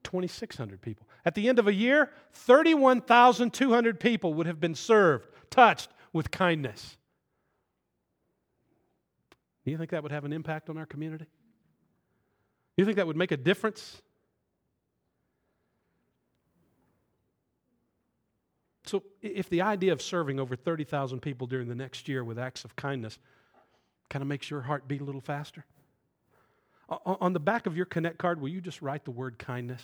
2,600 0.04 0.82
people. 0.82 1.08
At 1.26 1.34
the 1.34 1.50
end 1.50 1.58
of 1.58 1.68
a 1.68 1.74
year, 1.74 2.12
31,200 2.34 4.00
people 4.00 4.34
would 4.36 4.46
have 4.46 4.60
been 4.60 4.76
served, 4.76 5.28
touched 5.50 5.90
with 6.14 6.30
kindness. 6.30 6.98
Do 9.64 9.72
you 9.72 9.78
think 9.78 9.92
that 9.92 10.04
would 10.04 10.12
have 10.12 10.26
an 10.26 10.34
impact 10.34 10.70
on 10.70 10.78
our 10.78 10.86
community? 10.86 11.26
Do 11.26 12.82
You 12.82 12.86
think 12.86 12.98
that 12.98 13.08
would 13.08 13.18
make 13.18 13.32
a 13.32 13.38
difference? 13.38 14.02
So, 18.86 19.04
if 19.22 19.50
the 19.50 19.62
idea 19.62 19.94
of 19.94 20.02
serving 20.02 20.40
over 20.40 20.56
30,000 20.56 21.22
people 21.22 21.48
during 21.48 21.68
the 21.68 21.76
next 21.76 22.10
year 22.10 22.24
with 22.24 22.40
acts 22.40 22.66
of 22.66 22.76
kindness 22.76 23.20
kind 24.10 24.22
of 24.22 24.28
makes 24.28 24.50
your 24.50 24.62
heart 24.62 24.88
beat 24.88 25.02
a 25.02 25.04
little 25.04 25.22
faster, 25.22 25.64
on 27.06 27.32
the 27.32 27.40
back 27.40 27.68
of 27.68 27.78
your 27.78 27.86
Connect 27.86 28.18
card, 28.18 28.42
will 28.42 28.50
you 28.50 28.60
just 28.60 28.82
write 28.82 29.06
the 29.06 29.12
word 29.12 29.40
kindness? 29.40 29.82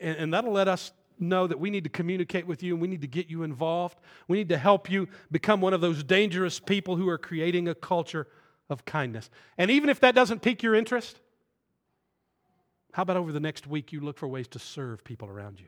And, 0.00 0.32
that'll 0.32 0.52
let 0.52 0.68
us 0.68 0.92
know 1.18 1.46
that 1.46 1.58
we 1.58 1.70
need 1.70 1.84
to 1.84 1.90
communicate 1.90 2.46
with 2.46 2.62
you 2.62 2.74
and 2.74 2.82
we 2.82 2.88
need 2.88 3.00
to 3.02 3.06
get 3.06 3.28
you 3.28 3.42
involved. 3.42 3.98
We 4.28 4.38
need 4.38 4.48
to 4.50 4.58
help 4.58 4.90
you 4.90 5.08
become 5.30 5.60
one 5.60 5.74
of 5.74 5.80
those 5.80 6.02
dangerous 6.02 6.60
people 6.60 6.96
who 6.96 7.08
are 7.08 7.18
creating 7.18 7.68
a 7.68 7.74
culture 7.74 8.26
of 8.68 8.84
kindness. 8.84 9.30
And 9.58 9.70
even 9.70 9.88
if 9.88 10.00
that 10.00 10.14
doesn't 10.14 10.42
pique 10.42 10.62
your 10.62 10.74
interest, 10.74 11.20
how 12.92 13.02
about 13.02 13.16
over 13.16 13.32
the 13.32 13.40
next 13.40 13.66
week 13.66 13.92
you 13.92 14.00
look 14.00 14.18
for 14.18 14.26
ways 14.26 14.48
to 14.48 14.58
serve 14.58 15.04
people 15.04 15.28
around 15.28 15.60
you? 15.60 15.66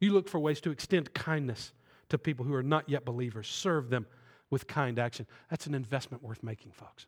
You 0.00 0.12
look 0.12 0.28
for 0.28 0.38
ways 0.38 0.60
to 0.62 0.70
extend 0.70 1.12
kindness 1.14 1.72
to 2.08 2.18
people 2.18 2.44
who 2.44 2.54
are 2.54 2.62
not 2.62 2.88
yet 2.88 3.04
believers. 3.04 3.48
Serve 3.48 3.90
them 3.90 4.06
with 4.50 4.66
kind 4.66 4.98
action. 4.98 5.26
That's 5.50 5.66
an 5.66 5.74
investment 5.74 6.22
worth 6.22 6.42
making, 6.42 6.72
folks. 6.72 7.06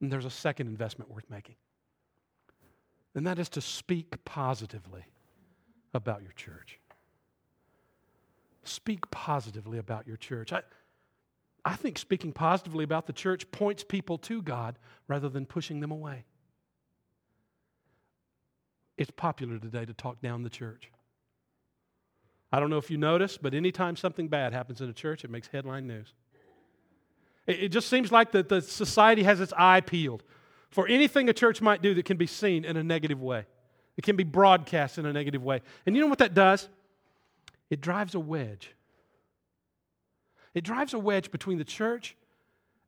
And 0.00 0.10
there's 0.10 0.24
a 0.24 0.30
second 0.30 0.66
investment 0.66 1.10
worth 1.10 1.28
making, 1.28 1.56
and 3.14 3.26
that 3.26 3.38
is 3.38 3.50
to 3.50 3.60
speak 3.60 4.24
positively 4.24 5.04
about 5.94 6.22
your 6.22 6.32
church. 6.32 6.78
Speak 8.62 9.10
positively 9.10 9.78
about 9.78 10.06
your 10.06 10.16
church. 10.16 10.52
I, 10.52 10.62
I 11.64 11.76
think 11.76 11.98
speaking 11.98 12.32
positively 12.32 12.84
about 12.84 13.06
the 13.06 13.12
church 13.12 13.50
points 13.50 13.84
people 13.84 14.18
to 14.18 14.42
God 14.42 14.78
rather 15.08 15.28
than 15.28 15.46
pushing 15.46 15.80
them 15.80 15.90
away. 15.90 16.24
It's 18.96 19.10
popular 19.10 19.58
today 19.58 19.84
to 19.84 19.94
talk 19.94 20.20
down 20.20 20.42
the 20.42 20.50
church. 20.50 20.90
I 22.52 22.60
don't 22.60 22.68
know 22.68 22.78
if 22.78 22.90
you 22.90 22.98
notice, 22.98 23.38
but 23.38 23.54
anytime 23.54 23.96
something 23.96 24.28
bad 24.28 24.52
happens 24.52 24.80
in 24.80 24.90
a 24.90 24.92
church, 24.92 25.24
it 25.24 25.30
makes 25.30 25.48
headline 25.48 25.86
news. 25.86 26.12
It, 27.46 27.64
it 27.64 27.68
just 27.70 27.88
seems 27.88 28.12
like 28.12 28.32
the, 28.32 28.42
the 28.42 28.60
society 28.60 29.22
has 29.22 29.40
its 29.40 29.52
eye 29.56 29.80
peeled 29.80 30.22
for 30.70 30.86
anything 30.86 31.28
a 31.28 31.32
church 31.32 31.60
might 31.60 31.82
do 31.82 31.94
that 31.94 32.04
can 32.04 32.16
be 32.16 32.26
seen 32.26 32.64
in 32.64 32.76
a 32.76 32.84
negative 32.84 33.20
way. 33.20 33.46
It 33.96 34.04
can 34.04 34.16
be 34.16 34.24
broadcast 34.24 34.98
in 34.98 35.06
a 35.06 35.12
negative 35.12 35.42
way. 35.42 35.60
And 35.84 35.94
you 35.94 36.02
know 36.02 36.08
what 36.08 36.18
that 36.18 36.34
does? 36.34 36.68
It 37.68 37.80
drives 37.80 38.14
a 38.14 38.20
wedge. 38.20 38.74
It 40.54 40.64
drives 40.64 40.94
a 40.94 40.98
wedge 40.98 41.30
between 41.30 41.58
the 41.58 41.64
church 41.64 42.16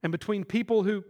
and 0.03 0.11
between 0.11 0.45
people 0.45 0.83
who 0.83 1.05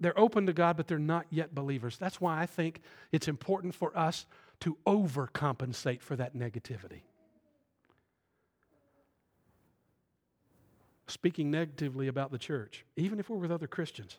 they're 0.00 0.18
open 0.18 0.46
to 0.46 0.52
God, 0.52 0.76
but 0.76 0.88
they're 0.88 0.98
not 0.98 1.26
yet 1.30 1.54
believers. 1.54 1.96
That's 1.98 2.20
why 2.20 2.40
I 2.40 2.46
think 2.46 2.80
it's 3.12 3.28
important 3.28 3.74
for 3.74 3.96
us 3.96 4.26
to 4.60 4.76
overcompensate 4.86 6.00
for 6.00 6.16
that 6.16 6.36
negativity. 6.36 7.02
speaking 11.06 11.50
negatively 11.50 12.08
about 12.08 12.30
the 12.30 12.38
church, 12.38 12.84
even 12.96 13.18
if 13.18 13.28
we're 13.28 13.36
with 13.36 13.52
other 13.52 13.66
Christians, 13.66 14.18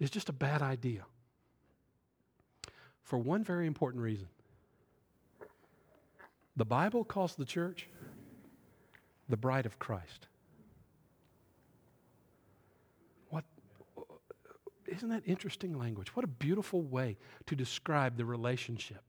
is 0.00 0.10
just 0.10 0.28
a 0.28 0.32
bad 0.32 0.62
idea. 0.62 1.04
For 3.02 3.18
one 3.18 3.44
very 3.44 3.66
important 3.66 4.02
reason 4.02 4.28
the 6.56 6.64
Bible 6.64 7.04
calls 7.04 7.34
the 7.34 7.44
church 7.44 7.88
the 9.28 9.36
bride 9.36 9.64
of 9.64 9.78
Christ. 9.78 10.26
What 13.30 13.44
isn't 14.86 15.08
that 15.08 15.22
interesting 15.26 15.78
language? 15.78 16.14
What 16.14 16.24
a 16.24 16.28
beautiful 16.28 16.82
way 16.82 17.16
to 17.46 17.56
describe 17.56 18.16
the 18.16 18.24
relationship 18.24 19.02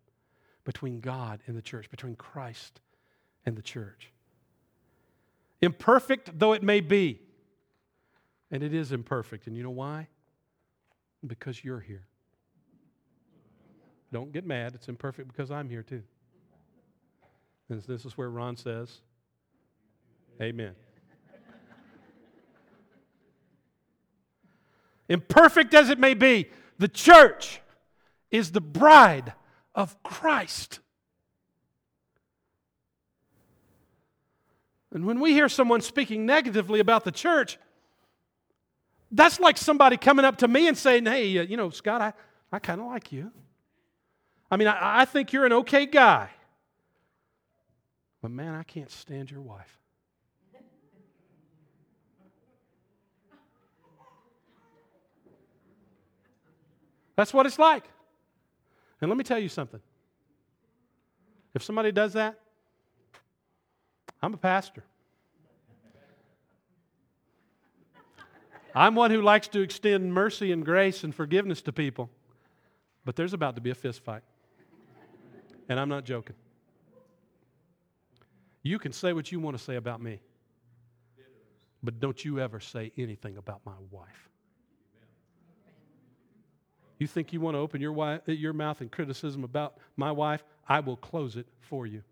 between 0.63 1.01
God 1.01 1.41
and 1.47 1.57
the 1.57 1.61
church, 1.61 1.89
between 1.89 2.15
Christ 2.15 2.79
and 3.45 3.57
the 3.57 3.61
church 3.61 4.13
imperfect 5.63 6.37
though 6.37 6.53
it 6.53 6.61
may 6.61 6.81
be. 6.81 7.21
And 8.51 8.61
it 8.61 8.73
is 8.73 8.91
imperfect. 8.91 9.47
And 9.47 9.57
you 9.57 9.63
know 9.63 9.71
why? 9.71 10.07
Because 11.25 11.63
you're 11.63 11.79
here. 11.79 12.05
Don't 14.13 14.31
get 14.31 14.45
mad. 14.45 14.75
It's 14.75 14.87
imperfect 14.87 15.27
because 15.27 15.49
I'm 15.49 15.67
here 15.67 15.81
too. 15.81 16.03
And 17.67 17.81
this 17.81 18.05
is 18.05 18.15
where 18.15 18.29
Ron 18.29 18.55
says, 18.55 19.01
Amen. 20.39 20.73
Imperfect 25.09 25.73
as 25.73 25.89
it 25.89 25.97
may 25.97 26.13
be, 26.13 26.47
the 26.77 26.87
church 26.87 27.59
is 28.29 28.51
the 28.51 28.61
bride 28.61 29.33
of 29.73 30.01
Christ. 30.03 30.79
And 34.91 35.05
when 35.05 35.19
we 35.19 35.33
hear 35.33 35.49
someone 35.49 35.81
speaking 35.81 36.27
negatively 36.27 36.79
about 36.79 37.03
the 37.03 37.11
church, 37.11 37.57
that's 39.11 39.39
like 39.39 39.57
somebody 39.57 39.97
coming 39.97 40.23
up 40.23 40.37
to 40.37 40.47
me 40.47 40.67
and 40.67 40.77
saying, 40.77 41.07
Hey, 41.07 41.39
uh, 41.39 41.41
you 41.41 41.57
know, 41.57 41.71
Scott, 41.71 41.99
I, 41.99 42.13
I 42.51 42.59
kind 42.59 42.79
of 42.79 42.85
like 42.85 43.11
you. 43.11 43.31
I 44.53 44.55
mean, 44.55 44.67
I, 44.67 45.01
I 45.01 45.05
think 45.05 45.33
you're 45.33 45.47
an 45.47 45.53
okay 45.53 45.87
guy. 45.87 46.29
But 48.21 48.29
man, 48.29 48.53
I 48.53 48.61
can't 48.61 48.91
stand 48.91 49.31
your 49.31 49.41
wife. 49.41 49.79
That's 57.15 57.33
what 57.33 57.47
it's 57.47 57.57
like. 57.57 57.83
And 59.01 59.09
let 59.09 59.17
me 59.17 59.23
tell 59.23 59.39
you 59.39 59.49
something. 59.49 59.79
If 61.55 61.63
somebody 61.63 61.91
does 61.91 62.13
that, 62.13 62.39
I'm 64.21 64.35
a 64.35 64.37
pastor. 64.37 64.83
I'm 68.75 68.93
one 68.93 69.09
who 69.09 69.23
likes 69.23 69.47
to 69.47 69.61
extend 69.61 70.13
mercy 70.13 70.51
and 70.51 70.63
grace 70.63 71.03
and 71.03 71.13
forgiveness 71.13 71.63
to 71.63 71.73
people, 71.73 72.11
but 73.03 73.15
there's 73.15 73.33
about 73.33 73.55
to 73.55 73.61
be 73.61 73.71
a 73.71 73.75
fist 73.75 74.03
fight. 74.03 74.21
And 75.73 75.79
I'm 75.79 75.89
not 75.89 76.03
joking. 76.03 76.35
You 78.61 78.77
can 78.77 78.91
say 78.91 79.11
what 79.11 79.31
you 79.31 79.39
want 79.39 79.57
to 79.57 79.63
say 79.63 79.75
about 79.75 80.03
me, 80.03 80.19
but 81.81 81.99
don't 81.99 82.23
you 82.23 82.39
ever 82.39 82.59
say 82.59 82.91
anything 82.95 83.37
about 83.37 83.61
my 83.65 83.73
wife. 83.89 84.29
You 86.99 87.07
think 87.07 87.33
you 87.33 87.41
want 87.41 87.55
to 87.55 87.59
open 87.59 87.81
your, 87.81 87.91
wife, 87.91 88.21
your 88.27 88.53
mouth 88.53 88.83
in 88.83 88.89
criticism 88.89 89.43
about 89.43 89.79
my 89.97 90.11
wife? 90.11 90.43
I 90.69 90.79
will 90.79 90.95
close 90.95 91.37
it 91.37 91.47
for 91.61 91.87
you. 91.87 92.03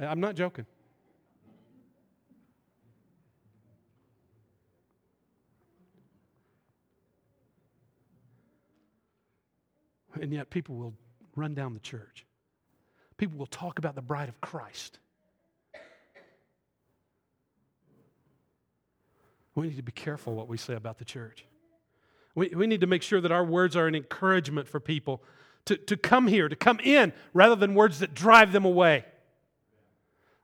I'm 0.00 0.20
not 0.20 0.36
joking. 0.36 0.64
And 10.18 10.32
yet, 10.32 10.48
people 10.48 10.76
will 10.76 10.94
run 11.40 11.54
down 11.54 11.74
the 11.74 11.80
church. 11.80 12.26
People 13.16 13.38
will 13.38 13.46
talk 13.46 13.78
about 13.78 13.94
the 13.94 14.02
bride 14.02 14.28
of 14.28 14.40
Christ. 14.40 14.98
We 19.54 19.68
need 19.68 19.76
to 19.76 19.82
be 19.82 19.92
careful 19.92 20.34
what 20.34 20.48
we 20.48 20.56
say 20.56 20.74
about 20.74 20.98
the 20.98 21.04
church. 21.04 21.44
We, 22.34 22.48
we 22.48 22.66
need 22.66 22.80
to 22.82 22.86
make 22.86 23.02
sure 23.02 23.20
that 23.20 23.32
our 23.32 23.44
words 23.44 23.76
are 23.76 23.86
an 23.86 23.94
encouragement 23.94 24.68
for 24.68 24.80
people 24.80 25.22
to, 25.66 25.76
to 25.76 25.96
come 25.96 26.28
here, 26.28 26.48
to 26.48 26.56
come 26.56 26.80
in, 26.80 27.12
rather 27.34 27.56
than 27.56 27.74
words 27.74 27.98
that 27.98 28.14
drive 28.14 28.52
them 28.52 28.64
away. 28.64 29.04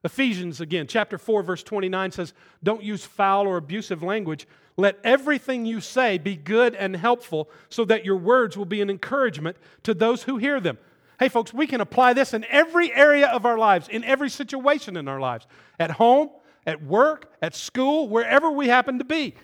Ephesians, 0.05 0.61
again, 0.61 0.87
chapter 0.87 1.19
4, 1.19 1.43
verse 1.43 1.63
29 1.63 2.13
says, 2.13 2.33
Don't 2.63 2.83
use 2.83 3.05
foul 3.05 3.47
or 3.47 3.57
abusive 3.57 4.03
language. 4.03 4.47
Let 4.77 4.99
everything 5.03 5.65
you 5.65 5.81
say 5.81 6.19
be 6.19 6.37
good 6.37 6.75
and 6.75 6.95
helpful 6.95 7.49
so 7.71 7.85
that 7.87 8.05
your 8.05 8.17
words 8.17 8.57
will 8.57 8.67
be 8.67 8.83
an 8.83 8.91
encouragement 8.91 9.57
to 9.85 9.95
those 9.95 10.25
who 10.25 10.37
hear 10.37 10.61
them. 10.61 10.79
Hey, 11.19 11.29
folks, 11.29 11.55
we 11.55 11.67
can 11.67 11.81
apply 11.81 12.13
this 12.13 12.35
in 12.35 12.45
every 12.49 12.93
area 12.93 13.29
of 13.29 13.47
our 13.47 13.57
lives, 13.57 13.89
in 13.89 14.05
every 14.05 14.29
situation 14.29 14.97
in 14.97 15.09
our 15.09 15.21
lives 15.21 15.47
at 15.81 15.93
home, 15.93 16.31
at 16.67 16.83
work, 16.83 17.33
at 17.41 17.55
school, 17.55 18.09
wherever 18.09 18.51
we 18.51 18.69
happen 18.69 18.99
to 18.99 19.05
be. 19.05 19.35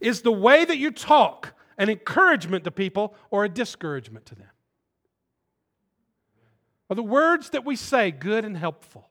Is 0.00 0.22
the 0.22 0.32
way 0.32 0.64
that 0.64 0.78
you 0.78 0.90
talk 0.90 1.54
an 1.78 1.88
encouragement 1.88 2.64
to 2.64 2.70
people 2.70 3.14
or 3.30 3.44
a 3.44 3.48
discouragement 3.48 4.26
to 4.26 4.34
them? 4.34 4.48
Are 6.88 6.96
the 6.96 7.02
words 7.02 7.50
that 7.50 7.64
we 7.64 7.76
say 7.76 8.10
good 8.10 8.44
and 8.44 8.56
helpful? 8.56 9.10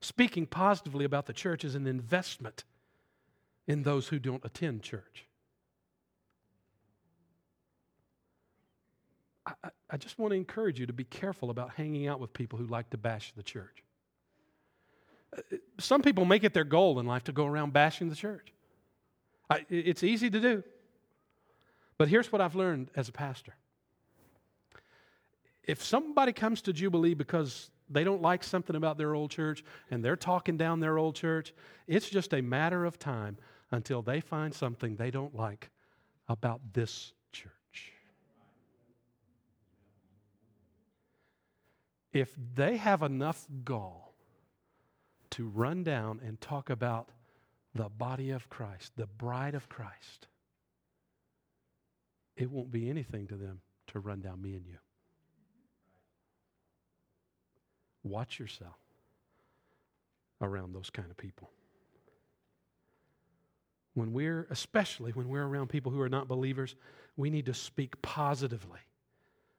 Speaking 0.00 0.46
positively 0.46 1.04
about 1.04 1.26
the 1.26 1.32
church 1.32 1.64
is 1.64 1.74
an 1.74 1.86
investment 1.86 2.64
in 3.66 3.84
those 3.84 4.08
who 4.08 4.18
don't 4.18 4.44
attend 4.44 4.82
church. 4.82 5.27
I, 9.62 9.70
I, 9.90 9.96
just 9.96 10.18
want 10.18 10.32
to 10.32 10.36
encourage 10.36 10.78
you 10.78 10.86
to 10.86 10.92
be 10.92 11.04
careful 11.04 11.50
about 11.50 11.70
hanging 11.74 12.08
out 12.08 12.20
with 12.20 12.32
people 12.32 12.58
who 12.58 12.66
like 12.66 12.90
to 12.90 12.98
bash 12.98 13.32
the 13.36 13.42
church. 13.42 13.82
Uh, 15.36 15.56
some 15.78 16.02
people 16.02 16.24
make 16.24 16.44
it 16.44 16.54
their 16.54 16.64
goal 16.64 16.98
in 17.00 17.06
life 17.06 17.24
to 17.24 17.32
go 17.32 17.46
around 17.46 17.72
bashing 17.72 18.08
the 18.08 18.16
church. 18.16 18.52
I, 19.50 19.64
it's 19.68 20.02
easy 20.02 20.30
to 20.30 20.40
do. 20.40 20.62
But 21.96 22.08
here's 22.08 22.30
what 22.30 22.40
I've 22.40 22.54
learned 22.54 22.90
as 22.94 23.08
a 23.08 23.12
pastor 23.12 23.54
if 25.64 25.84
somebody 25.84 26.32
comes 26.32 26.62
to 26.62 26.72
Jubilee 26.72 27.12
because 27.12 27.70
they 27.90 28.02
don't 28.02 28.22
like 28.22 28.42
something 28.42 28.74
about 28.74 28.96
their 28.96 29.14
old 29.14 29.30
church 29.30 29.62
and 29.90 30.02
they're 30.02 30.16
talking 30.16 30.56
down 30.56 30.80
their 30.80 30.96
old 30.96 31.14
church, 31.14 31.52
it's 31.86 32.08
just 32.08 32.32
a 32.32 32.40
matter 32.40 32.86
of 32.86 32.98
time 32.98 33.36
until 33.70 34.00
they 34.00 34.20
find 34.20 34.54
something 34.54 34.96
they 34.96 35.10
don't 35.10 35.34
like 35.34 35.70
about 36.26 36.60
this 36.72 37.12
church. 37.32 37.92
If 42.12 42.34
they 42.54 42.76
have 42.76 43.02
enough 43.02 43.46
gall 43.64 44.14
to 45.30 45.46
run 45.48 45.84
down 45.84 46.20
and 46.24 46.40
talk 46.40 46.70
about 46.70 47.10
the 47.74 47.88
body 47.88 48.30
of 48.30 48.48
Christ, 48.48 48.92
the 48.96 49.06
bride 49.06 49.54
of 49.54 49.68
Christ, 49.68 50.26
it 52.36 52.50
won't 52.50 52.70
be 52.70 52.88
anything 52.88 53.26
to 53.28 53.36
them 53.36 53.60
to 53.88 54.00
run 54.00 54.20
down 54.20 54.40
me 54.40 54.54
and 54.54 54.66
you. 54.66 54.78
Watch 58.02 58.38
yourself 58.38 58.78
around 60.40 60.72
those 60.72 60.88
kind 60.88 61.10
of 61.10 61.16
people. 61.16 61.50
When 63.94 64.12
we're, 64.12 64.46
especially 64.50 65.10
when 65.12 65.28
we're 65.28 65.44
around 65.44 65.68
people 65.68 65.90
who 65.90 66.00
are 66.00 66.08
not 66.08 66.28
believers, 66.28 66.76
we 67.16 67.28
need 67.30 67.46
to 67.46 67.54
speak 67.54 68.00
positively 68.00 68.78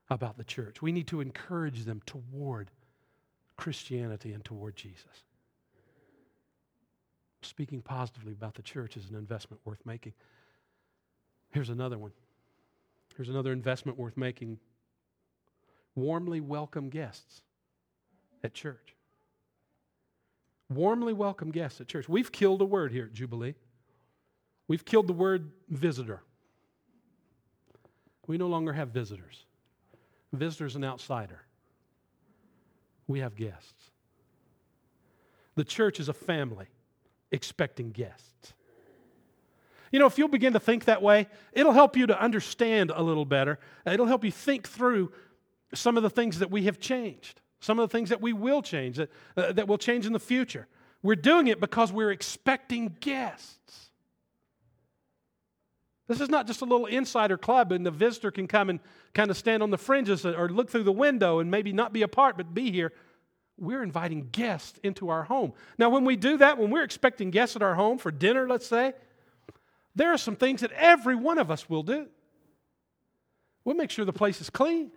about 0.10 0.38
the 0.38 0.44
church. 0.44 0.82
We 0.82 0.92
need 0.92 1.08
to 1.08 1.22
encourage 1.22 1.86
them 1.86 2.02
toward 2.06 2.72
Christianity 3.58 4.34
and 4.34 4.44
toward 4.44 4.76
Jesus. 4.76 5.24
Speaking 7.42 7.82
positively 7.82 8.34
about 8.34 8.56
the 8.56 8.62
church 8.62 8.98
is 8.98 9.10
an 9.10 9.16
investment 9.16 9.62
worth 9.66 9.86
making. 9.86 10.14
Here's 11.52 11.70
another 11.70 11.98
one. 11.98 12.12
Here's 13.16 13.30
another 13.30 13.52
investment 13.52 13.98
worth 13.98 14.18
making. 14.18 14.60
Warmly 15.96 16.42
welcome 16.42 16.90
guests 16.90 17.42
at 18.44 18.54
church. 18.54 18.96
Warmly 20.70 21.14
welcome 21.14 21.52
guests 21.52 21.82
at 21.82 21.88
church. 21.88 22.08
We've 22.08 22.32
killed 22.32 22.62
a 22.62 22.66
word 22.66 22.92
here 22.92 23.06
at 23.06 23.14
Jubilee. 23.14 23.56
We've 24.68 24.86
killed 24.86 25.08
the 25.08 25.14
word 25.14 25.52
visitor. 25.70 26.22
We 28.28 28.38
no 28.38 28.48
longer 28.48 28.74
have 28.74 28.90
visitors. 28.90 29.46
Visitor's 30.34 30.76
an 30.76 30.84
outsider. 30.84 31.42
We 33.08 33.20
have 33.20 33.36
guests. 33.36 33.92
The 35.56 35.64
church 35.64 36.00
is 36.00 36.10
a 36.10 36.14
family 36.14 36.68
expecting 37.32 37.92
guests. 37.92 38.54
You 39.92 40.00
know, 40.00 40.06
if 40.06 40.18
you'll 40.18 40.28
begin 40.28 40.54
to 40.54 40.60
think 40.60 40.86
that 40.86 41.02
way, 41.02 41.28
it'll 41.52 41.74
help 41.74 41.98
you 41.98 42.06
to 42.08 42.22
understand 42.22 42.92
a 42.94 43.02
little 43.02 43.26
better. 43.26 43.60
It'll 43.86 44.06
help 44.06 44.24
you 44.24 44.32
think 44.32 44.68
through 44.68 45.12
some 45.74 45.98
of 45.98 46.04
the 46.04 46.10
things 46.10 46.40
that 46.40 46.52
we 46.52 46.64
have 46.66 46.80
changed. 46.80 47.42
Some 47.60 47.80
of 47.80 47.90
the 47.90 47.98
things 47.98 48.10
that 48.10 48.22
we 48.22 48.32
will 48.32 48.62
change, 48.62 48.98
that, 48.98 49.10
uh, 49.36 49.52
that 49.52 49.68
will 49.68 49.78
change 49.78 50.06
in 50.06 50.14
the 50.14 50.20
future. 50.20 50.68
We're 51.02 51.16
doing 51.16 51.48
it 51.48 51.60
because 51.60 51.92
we're 51.92 52.12
expecting 52.12 52.96
guests. 53.00 53.89
This 56.10 56.20
is 56.20 56.28
not 56.28 56.46
just 56.46 56.62
a 56.62 56.66
little 56.66 56.88
insider 56.88 57.38
club 57.38 57.72
and 57.72 57.86
the 57.86 57.92
visitor 57.92 58.32
can 58.32 58.48
come 58.48 58.70
and 58.70 58.82
kind 59.14 59.32
of 59.32 59.38
stand 59.38 59.64
on 59.64 59.70
the 59.70 59.78
fringes 59.78 60.26
or 60.26 60.50
look 60.50 60.70
through 60.70 60.84
the 60.84 60.92
window 60.92 61.40
and 61.40 61.50
maybe 61.50 61.72
not 61.72 61.94
be 61.94 62.02
a 62.02 62.08
part 62.10 62.36
but 62.36 62.54
be 62.54 62.72
here. 62.72 62.92
We're 63.58 63.84
inviting 63.84 64.28
guests 64.32 64.78
into 64.84 65.10
our 65.10 65.24
home. 65.24 65.54
Now, 65.78 65.90
when 65.90 66.04
we 66.04 66.18
do 66.18 66.38
that, 66.38 66.58
when 66.58 66.72
we're 66.72 66.84
expecting 66.84 67.30
guests 67.30 67.56
at 67.56 67.62
our 67.62 67.76
home 67.76 67.98
for 67.98 68.12
dinner, 68.12 68.48
let's 68.48 68.68
say, 68.68 68.94
there 69.96 70.12
are 70.12 70.18
some 70.18 70.36
things 70.36 70.62
that 70.62 70.72
every 70.74 71.16
one 71.16 71.38
of 71.38 71.50
us 71.50 71.70
will 71.70 71.84
do. 71.84 72.08
We'll 73.64 73.76
make 73.76 73.92
sure 73.92 74.04
the 74.04 74.14
place 74.14 74.42
is 74.42 74.50
clean 74.50 74.92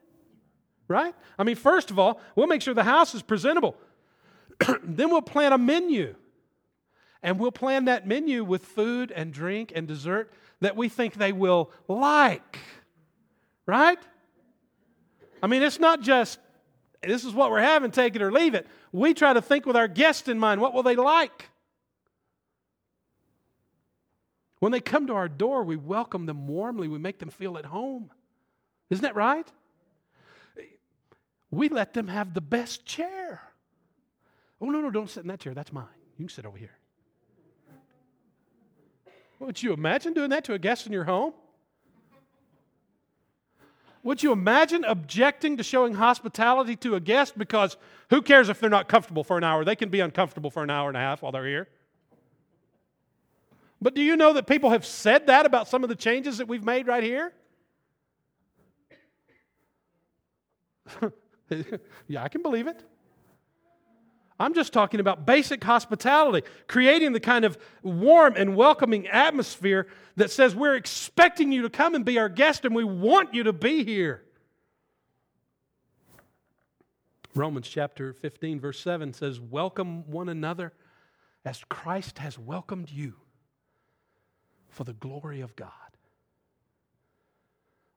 right? 0.93 1.15
I 1.39 1.45
mean, 1.45 1.57
first 1.57 1.91
of 1.91 1.99
all, 1.99 2.21
we'll 2.37 2.47
make 2.47 2.63
sure 2.63 2.75
the 2.75 2.85
house 2.85 3.15
is 3.15 3.23
presentable. 3.23 3.77
then 4.83 5.11
we'll 5.11 5.23
plan 5.23 5.53
a 5.53 5.59
menu. 5.59 6.15
And 7.23 7.39
we'll 7.39 7.53
plan 7.53 7.87
that 7.87 8.07
menu 8.07 8.45
with 8.45 8.65
food 8.65 9.13
and 9.13 9.33
drink 9.33 9.73
and 9.75 9.87
dessert 9.87 10.33
that 10.63 10.77
we 10.77 10.89
think 10.89 11.15
they 11.15 11.33
will 11.33 11.71
like. 11.87 12.59
Right? 13.67 13.99
I 15.43 15.47
mean, 15.47 15.63
it's 15.63 15.79
not 15.79 16.01
just 16.01 16.39
this 17.03 17.25
is 17.25 17.35
what 17.35 17.51
we're 17.51 17.61
having, 17.61 17.91
take 17.91 18.17
it 18.17 18.23
or 18.23 18.33
leave 18.33 18.55
it. 18.55 18.67
We 18.93 19.13
try 19.13 19.33
to 19.33 19.43
think 19.43 19.67
with 19.67 19.77
our 19.77 19.89
guest 19.89 20.29
in 20.29 20.39
mind 20.39 20.61
what 20.61 20.73
will 20.73 20.83
they 20.83 20.97
like? 20.97 21.49
When 24.61 24.71
they 24.71 24.81
come 24.81 25.09
to 25.09 25.15
our 25.15 25.29
door, 25.29 25.65
we 25.65 25.75
welcome 25.75 26.27
them 26.27 26.47
warmly, 26.47 26.87
we 26.87 26.99
make 26.99 27.19
them 27.19 27.31
feel 27.31 27.59
at 27.59 27.65
home. 27.65 28.11
Isn't 28.91 29.03
that 29.03 29.17
right? 29.17 29.51
we 31.51 31.69
let 31.69 31.93
them 31.93 32.09
have 32.09 32.33
the 32.35 32.41
best 32.41 32.87
chair. 32.87 33.43
Oh, 34.61 34.71
no, 34.71 34.81
no, 34.81 34.91
don't 34.91 35.11
sit 35.11 35.23
in 35.23 35.29
that 35.29 35.41
chair. 35.41 35.55
That's 35.55 35.73
mine. 35.73 35.85
You 36.17 36.25
can 36.25 36.35
sit 36.35 36.47
over 36.47 36.57
here. 36.57 36.79
Would 39.43 39.61
you 39.61 39.73
imagine 39.73 40.13
doing 40.13 40.31
that 40.31 40.45
to 40.45 40.55
a 40.55 40.59
guest 40.59 40.87
in 40.87 40.93
your 40.93 41.03
home? 41.03 41.33
Would 44.05 44.23
you 44.23 44.31
imagine 44.31 44.85
objecting 44.85 45.57
to 45.57 45.65
showing 45.65 45.95
hospitality 45.95 46.77
to 46.77 46.95
a 46.95 47.01
guest 47.01 47.37
because 47.37 47.77
who 48.11 48.23
cares 48.23 48.49
if 48.49 48.61
they're 48.61 48.71
not 48.71 48.89
comfortable 48.89 49.25
for 49.25 49.37
an 49.37 49.45
hour? 49.45 49.65
They 49.65 49.75
can 49.75 49.89
be 49.89 49.99
uncomfortable 49.99 50.51
for 50.51 50.63
an 50.63 50.71
hour 50.71 50.89
and 50.89 50.97
a 50.97 51.01
half 51.01 51.23
while 51.23 51.33
they're 51.33 51.47
here. 51.47 51.69
But 53.81 53.95
do 53.95 54.03
you 54.03 54.17
know 54.17 54.33
that 54.35 54.47
people 54.47 54.71
have 54.71 54.87
said 54.87 55.27
that 55.27 55.45
about 55.45 55.67
some 55.67 55.83
of 55.83 55.89
the 55.89 55.97
changes 55.97 56.39
that 56.39 56.47
we've 56.47 56.65
made 56.65 56.87
right 56.87 57.03
here? 57.03 57.33
yeah, 62.07 62.23
I 62.23 62.29
can 62.29 62.43
believe 62.43 62.69
it. 62.69 62.85
I'm 64.43 64.55
just 64.55 64.73
talking 64.73 64.99
about 64.99 65.25
basic 65.25 65.63
hospitality, 65.63 66.45
creating 66.67 67.13
the 67.13 67.21
kind 67.21 67.45
of 67.45 67.57
warm 67.85 68.35
and 68.37 68.57
welcoming 68.57 69.07
atmosphere 69.07 69.87
that 70.17 70.33
says 70.33 70.53
we're 70.53 70.75
expecting 70.75 71.53
you 71.53 71.63
to 71.63 71.71
come 71.71 71.95
and 71.95 72.05
be 72.05 72.19
our 72.19 72.29
guest 72.29 72.65
and 72.65 72.75
we 72.75 72.83
want 72.83 73.35
you 73.35 73.45
to 73.45 73.53
be 73.53 73.85
here. 73.85 74.25
Romans 77.37 77.69
chapter 77.69 78.13
15, 78.13 78.59
verse 78.59 78.81
7 78.81 79.13
says, 79.13 79.39
Welcome 79.39 80.11
one 80.11 80.29
another 80.29 80.73
as 81.45 81.63
Christ 81.69 82.19
has 82.19 82.37
welcomed 82.37 82.91
you 82.91 83.15
for 84.71 84.83
the 84.83 84.93
glory 84.93 85.41
of 85.41 85.55
God. 85.55 85.71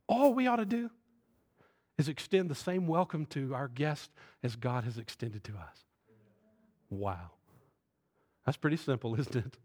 All 0.08 0.36
we 0.36 0.46
ought 0.46 0.58
to 0.58 0.66
do 0.66 0.92
is 1.98 2.08
extend 2.08 2.50
the 2.50 2.56
same 2.56 2.86
welcome 2.86 3.26
to 3.28 3.56
our 3.56 3.68
guest 3.68 4.12
as 4.44 4.56
God 4.56 4.84
has 4.84 5.00
extended 5.00 5.44
to 5.46 5.54
us. 5.54 5.86
Wow. 6.96 7.32
That's 8.46 8.58
pretty 8.58 8.78
simple, 8.78 9.16
isn't 9.20 9.36
it? 9.36 9.58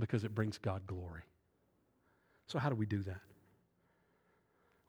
because 0.00 0.24
it 0.24 0.34
brings 0.34 0.58
God 0.58 0.86
glory. 0.86 1.22
So, 2.46 2.58
how 2.58 2.68
do 2.70 2.74
we 2.74 2.86
do 2.86 3.02
that? 3.02 3.20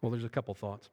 Well, 0.01 0.11
there's 0.11 0.23
a 0.23 0.29
couple 0.29 0.53
thoughts. 0.55 0.89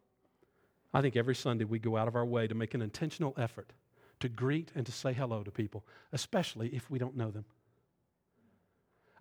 I 0.92 1.01
think 1.01 1.16
every 1.16 1.35
Sunday 1.35 1.64
we 1.64 1.79
go 1.79 1.96
out 1.96 2.09
of 2.09 2.16
our 2.16 2.27
way 2.27 2.46
to 2.46 2.55
make 2.55 2.74
an 2.74 2.83
intentional 2.83 3.35
effort 3.38 3.72
to 4.20 4.29
greet 4.29 4.72
and 4.74 4.85
to 4.85 4.92
say 4.92 5.12
hello 5.12 5.42
to 5.42 5.51
people, 5.51 5.85
especially 6.12 6.68
if 6.74 6.90
we 6.90 6.98
don't 6.98 7.16
know 7.16 7.31
them. 7.31 7.44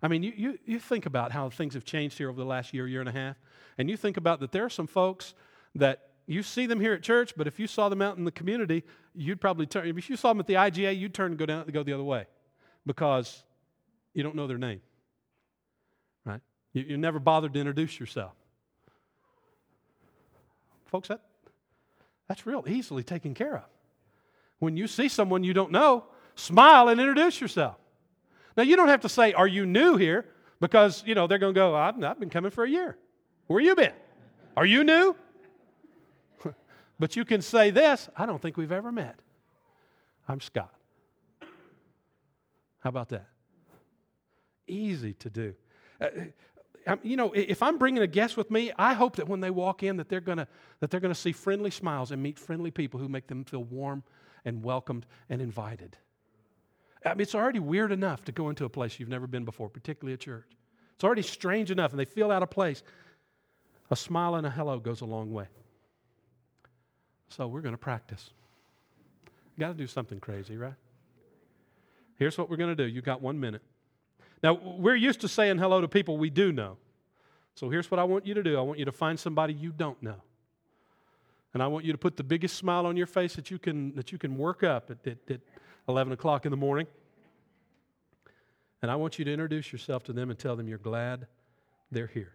I 0.02 0.08
mean, 0.08 0.22
you, 0.22 0.32
you, 0.36 0.58
you 0.64 0.78
think 0.78 1.06
about 1.06 1.32
how 1.32 1.50
things 1.50 1.74
have 1.74 1.84
changed 1.84 2.18
here 2.18 2.28
over 2.28 2.38
the 2.38 2.46
last 2.46 2.74
year, 2.74 2.86
year 2.86 3.00
and 3.00 3.08
a 3.08 3.12
half, 3.12 3.36
and 3.78 3.88
you 3.88 3.96
think 3.96 4.16
about 4.16 4.40
that 4.40 4.52
there 4.52 4.64
are 4.64 4.70
some 4.70 4.86
folks 4.86 5.34
that 5.74 6.07
you 6.28 6.42
see 6.42 6.66
them 6.66 6.78
here 6.78 6.92
at 6.92 7.02
church, 7.02 7.32
but 7.36 7.46
if 7.46 7.58
you 7.58 7.66
saw 7.66 7.88
them 7.88 8.02
out 8.02 8.18
in 8.18 8.24
the 8.24 8.30
community, 8.30 8.84
you'd 9.14 9.40
probably 9.40 9.66
turn. 9.66 9.88
If 9.88 10.10
you 10.10 10.16
saw 10.16 10.28
them 10.28 10.40
at 10.40 10.46
the 10.46 10.54
IGA, 10.54 10.96
you'd 10.96 11.14
turn 11.14 11.32
and 11.32 11.38
go 11.38 11.46
down, 11.46 11.66
go 11.72 11.82
the 11.82 11.94
other 11.94 12.04
way, 12.04 12.26
because 12.84 13.42
you 14.12 14.22
don't 14.22 14.36
know 14.36 14.46
their 14.46 14.58
name, 14.58 14.82
right? 16.26 16.40
You, 16.74 16.82
you 16.82 16.96
never 16.98 17.18
bothered 17.18 17.54
to 17.54 17.58
introduce 17.58 17.98
yourself, 17.98 18.32
folks. 20.86 21.08
That 21.08 21.22
that's 22.28 22.46
real 22.46 22.62
easily 22.68 23.02
taken 23.02 23.32
care 23.32 23.56
of. 23.56 23.64
When 24.58 24.76
you 24.76 24.86
see 24.86 25.08
someone 25.08 25.44
you 25.44 25.54
don't 25.54 25.72
know, 25.72 26.04
smile 26.34 26.88
and 26.88 27.00
introduce 27.00 27.40
yourself. 27.40 27.76
Now, 28.54 28.64
you 28.64 28.76
don't 28.76 28.88
have 28.88 29.00
to 29.00 29.08
say, 29.08 29.32
Are 29.32 29.46
you 29.46 29.64
new 29.64 29.96
here? 29.96 30.26
Because, 30.60 31.04
you 31.06 31.14
know, 31.14 31.26
they're 31.26 31.38
going 31.38 31.54
to 31.54 31.58
go, 31.58 31.74
I've, 31.74 32.02
I've 32.02 32.18
been 32.18 32.30
coming 32.30 32.50
for 32.50 32.64
a 32.64 32.68
year. 32.68 32.98
Where 33.46 33.60
you 33.60 33.76
been? 33.76 33.92
Are 34.56 34.66
you 34.66 34.82
new? 34.82 35.14
But 36.98 37.16
you 37.16 37.24
can 37.24 37.42
say 37.42 37.70
this 37.70 38.08
I 38.16 38.26
don't 38.26 38.40
think 38.40 38.56
we've 38.56 38.72
ever 38.72 38.92
met. 38.92 39.18
I'm 40.28 40.40
Scott. 40.40 40.74
How 42.80 42.90
about 42.90 43.08
that? 43.10 43.28
Easy 44.66 45.14
to 45.14 45.30
do. 45.30 45.54
Uh, 46.00 46.08
you 47.02 47.16
know, 47.16 47.32
if 47.32 47.62
I'm 47.62 47.76
bringing 47.76 48.02
a 48.02 48.06
guest 48.06 48.36
with 48.36 48.50
me, 48.50 48.72
I 48.78 48.94
hope 48.94 49.16
that 49.16 49.28
when 49.28 49.40
they 49.40 49.50
walk 49.50 49.82
in, 49.82 49.96
that 49.96 50.08
they're 50.08 50.20
gonna 50.20 50.48
that 50.80 50.90
they're 50.90 51.00
gonna 51.00 51.14
see 51.14 51.32
friendly 51.32 51.70
smiles 51.70 52.12
and 52.12 52.22
meet 52.22 52.38
friendly 52.38 52.70
people 52.70 53.00
who 53.00 53.08
make 53.08 53.26
them 53.26 53.44
feel 53.44 53.64
warm 53.64 54.02
and 54.44 54.62
welcomed 54.62 55.06
and 55.28 55.42
invited. 55.42 55.96
I 57.04 57.10
mean, 57.10 57.20
it's 57.20 57.34
already 57.34 57.60
weird 57.60 57.92
enough 57.92 58.24
to 58.24 58.32
go 58.32 58.48
into 58.48 58.64
a 58.64 58.68
place 58.68 58.98
you've 58.98 59.08
never 59.08 59.26
been 59.26 59.44
before, 59.44 59.68
particularly 59.68 60.14
a 60.14 60.18
church. 60.18 60.50
It's 60.94 61.04
already 61.04 61.22
strange 61.22 61.70
enough, 61.70 61.92
and 61.92 62.00
they 62.00 62.04
feel 62.04 62.30
out 62.30 62.42
of 62.42 62.50
place. 62.50 62.82
A 63.90 63.96
smile 63.96 64.34
and 64.34 64.46
a 64.46 64.50
hello 64.50 64.78
goes 64.78 65.00
a 65.00 65.06
long 65.06 65.32
way. 65.32 65.46
So 67.28 67.46
we're 67.46 67.60
going 67.60 67.74
to 67.74 67.78
practice. 67.78 68.30
Got 69.58 69.68
to 69.68 69.74
do 69.74 69.86
something 69.86 70.20
crazy, 70.20 70.56
right? 70.56 70.74
Here's 72.16 72.36
what 72.38 72.48
we're 72.48 72.56
going 72.56 72.74
to 72.74 72.82
do. 72.82 72.88
You 72.88 73.00
got 73.02 73.20
one 73.20 73.38
minute. 73.38 73.62
Now, 74.42 74.54
we're 74.54 74.96
used 74.96 75.20
to 75.22 75.28
saying 75.28 75.58
hello 75.58 75.80
to 75.80 75.88
people 75.88 76.16
we 76.16 76.30
do 76.30 76.52
know. 76.52 76.76
So 77.54 77.68
here's 77.70 77.90
what 77.90 77.98
I 77.98 78.04
want 78.04 78.24
you 78.24 78.34
to 78.34 78.42
do 78.42 78.56
I 78.56 78.60
want 78.60 78.78
you 78.78 78.84
to 78.84 78.92
find 78.92 79.18
somebody 79.18 79.52
you 79.52 79.72
don't 79.72 80.00
know. 80.02 80.22
And 81.54 81.62
I 81.62 81.66
want 81.66 81.84
you 81.84 81.92
to 81.92 81.98
put 81.98 82.16
the 82.16 82.22
biggest 82.22 82.56
smile 82.56 82.86
on 82.86 82.96
your 82.96 83.06
face 83.06 83.34
that 83.34 83.50
you 83.50 83.58
can, 83.58 83.94
that 83.96 84.12
you 84.12 84.18
can 84.18 84.36
work 84.36 84.62
up 84.62 84.90
at, 84.90 84.98
at, 85.06 85.18
at 85.30 85.40
11 85.88 86.12
o'clock 86.12 86.44
in 86.44 86.50
the 86.50 86.56
morning. 86.56 86.86
And 88.80 88.90
I 88.90 88.96
want 88.96 89.18
you 89.18 89.24
to 89.24 89.32
introduce 89.32 89.72
yourself 89.72 90.04
to 90.04 90.12
them 90.12 90.30
and 90.30 90.38
tell 90.38 90.54
them 90.54 90.68
you're 90.68 90.78
glad 90.78 91.26
they're 91.90 92.06
here. 92.06 92.32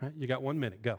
All 0.00 0.08
right? 0.08 0.16
You 0.18 0.26
got 0.26 0.42
one 0.42 0.58
minute. 0.58 0.82
Go. 0.82 0.98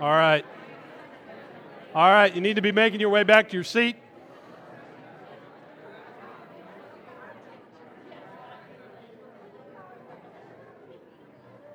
All 0.00 0.10
right. 0.10 0.44
All 1.92 2.08
right, 2.08 2.32
you 2.32 2.40
need 2.40 2.54
to 2.54 2.62
be 2.62 2.70
making 2.70 3.00
your 3.00 3.10
way 3.10 3.24
back 3.24 3.48
to 3.48 3.54
your 3.54 3.64
seat. 3.64 3.96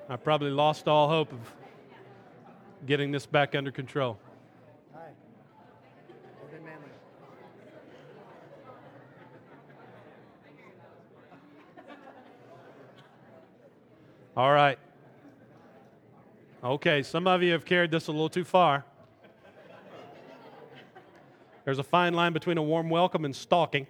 I 0.07 0.15
probably 0.15 0.51
lost 0.51 0.87
all 0.87 1.09
hope 1.09 1.33
of 1.33 1.39
getting 2.85 3.11
this 3.11 3.25
back 3.25 3.55
under 3.55 3.71
control. 3.71 4.17
All 14.37 14.51
right. 14.51 14.72
Okay, 16.85 17.01
some 17.01 17.27
of 17.27 17.41
you 17.41 17.53
have 17.53 17.63
carried 17.63 17.91
this 17.91 18.07
a 18.07 18.11
little 18.11 18.27
too 18.27 18.43
far. 18.43 18.83
There's 21.63 21.79
a 21.79 21.83
fine 21.83 22.13
line 22.13 22.33
between 22.33 22.57
a 22.57 22.61
warm 22.61 22.89
welcome 22.89 23.23
and 23.23 23.33
stalking. 23.33 23.87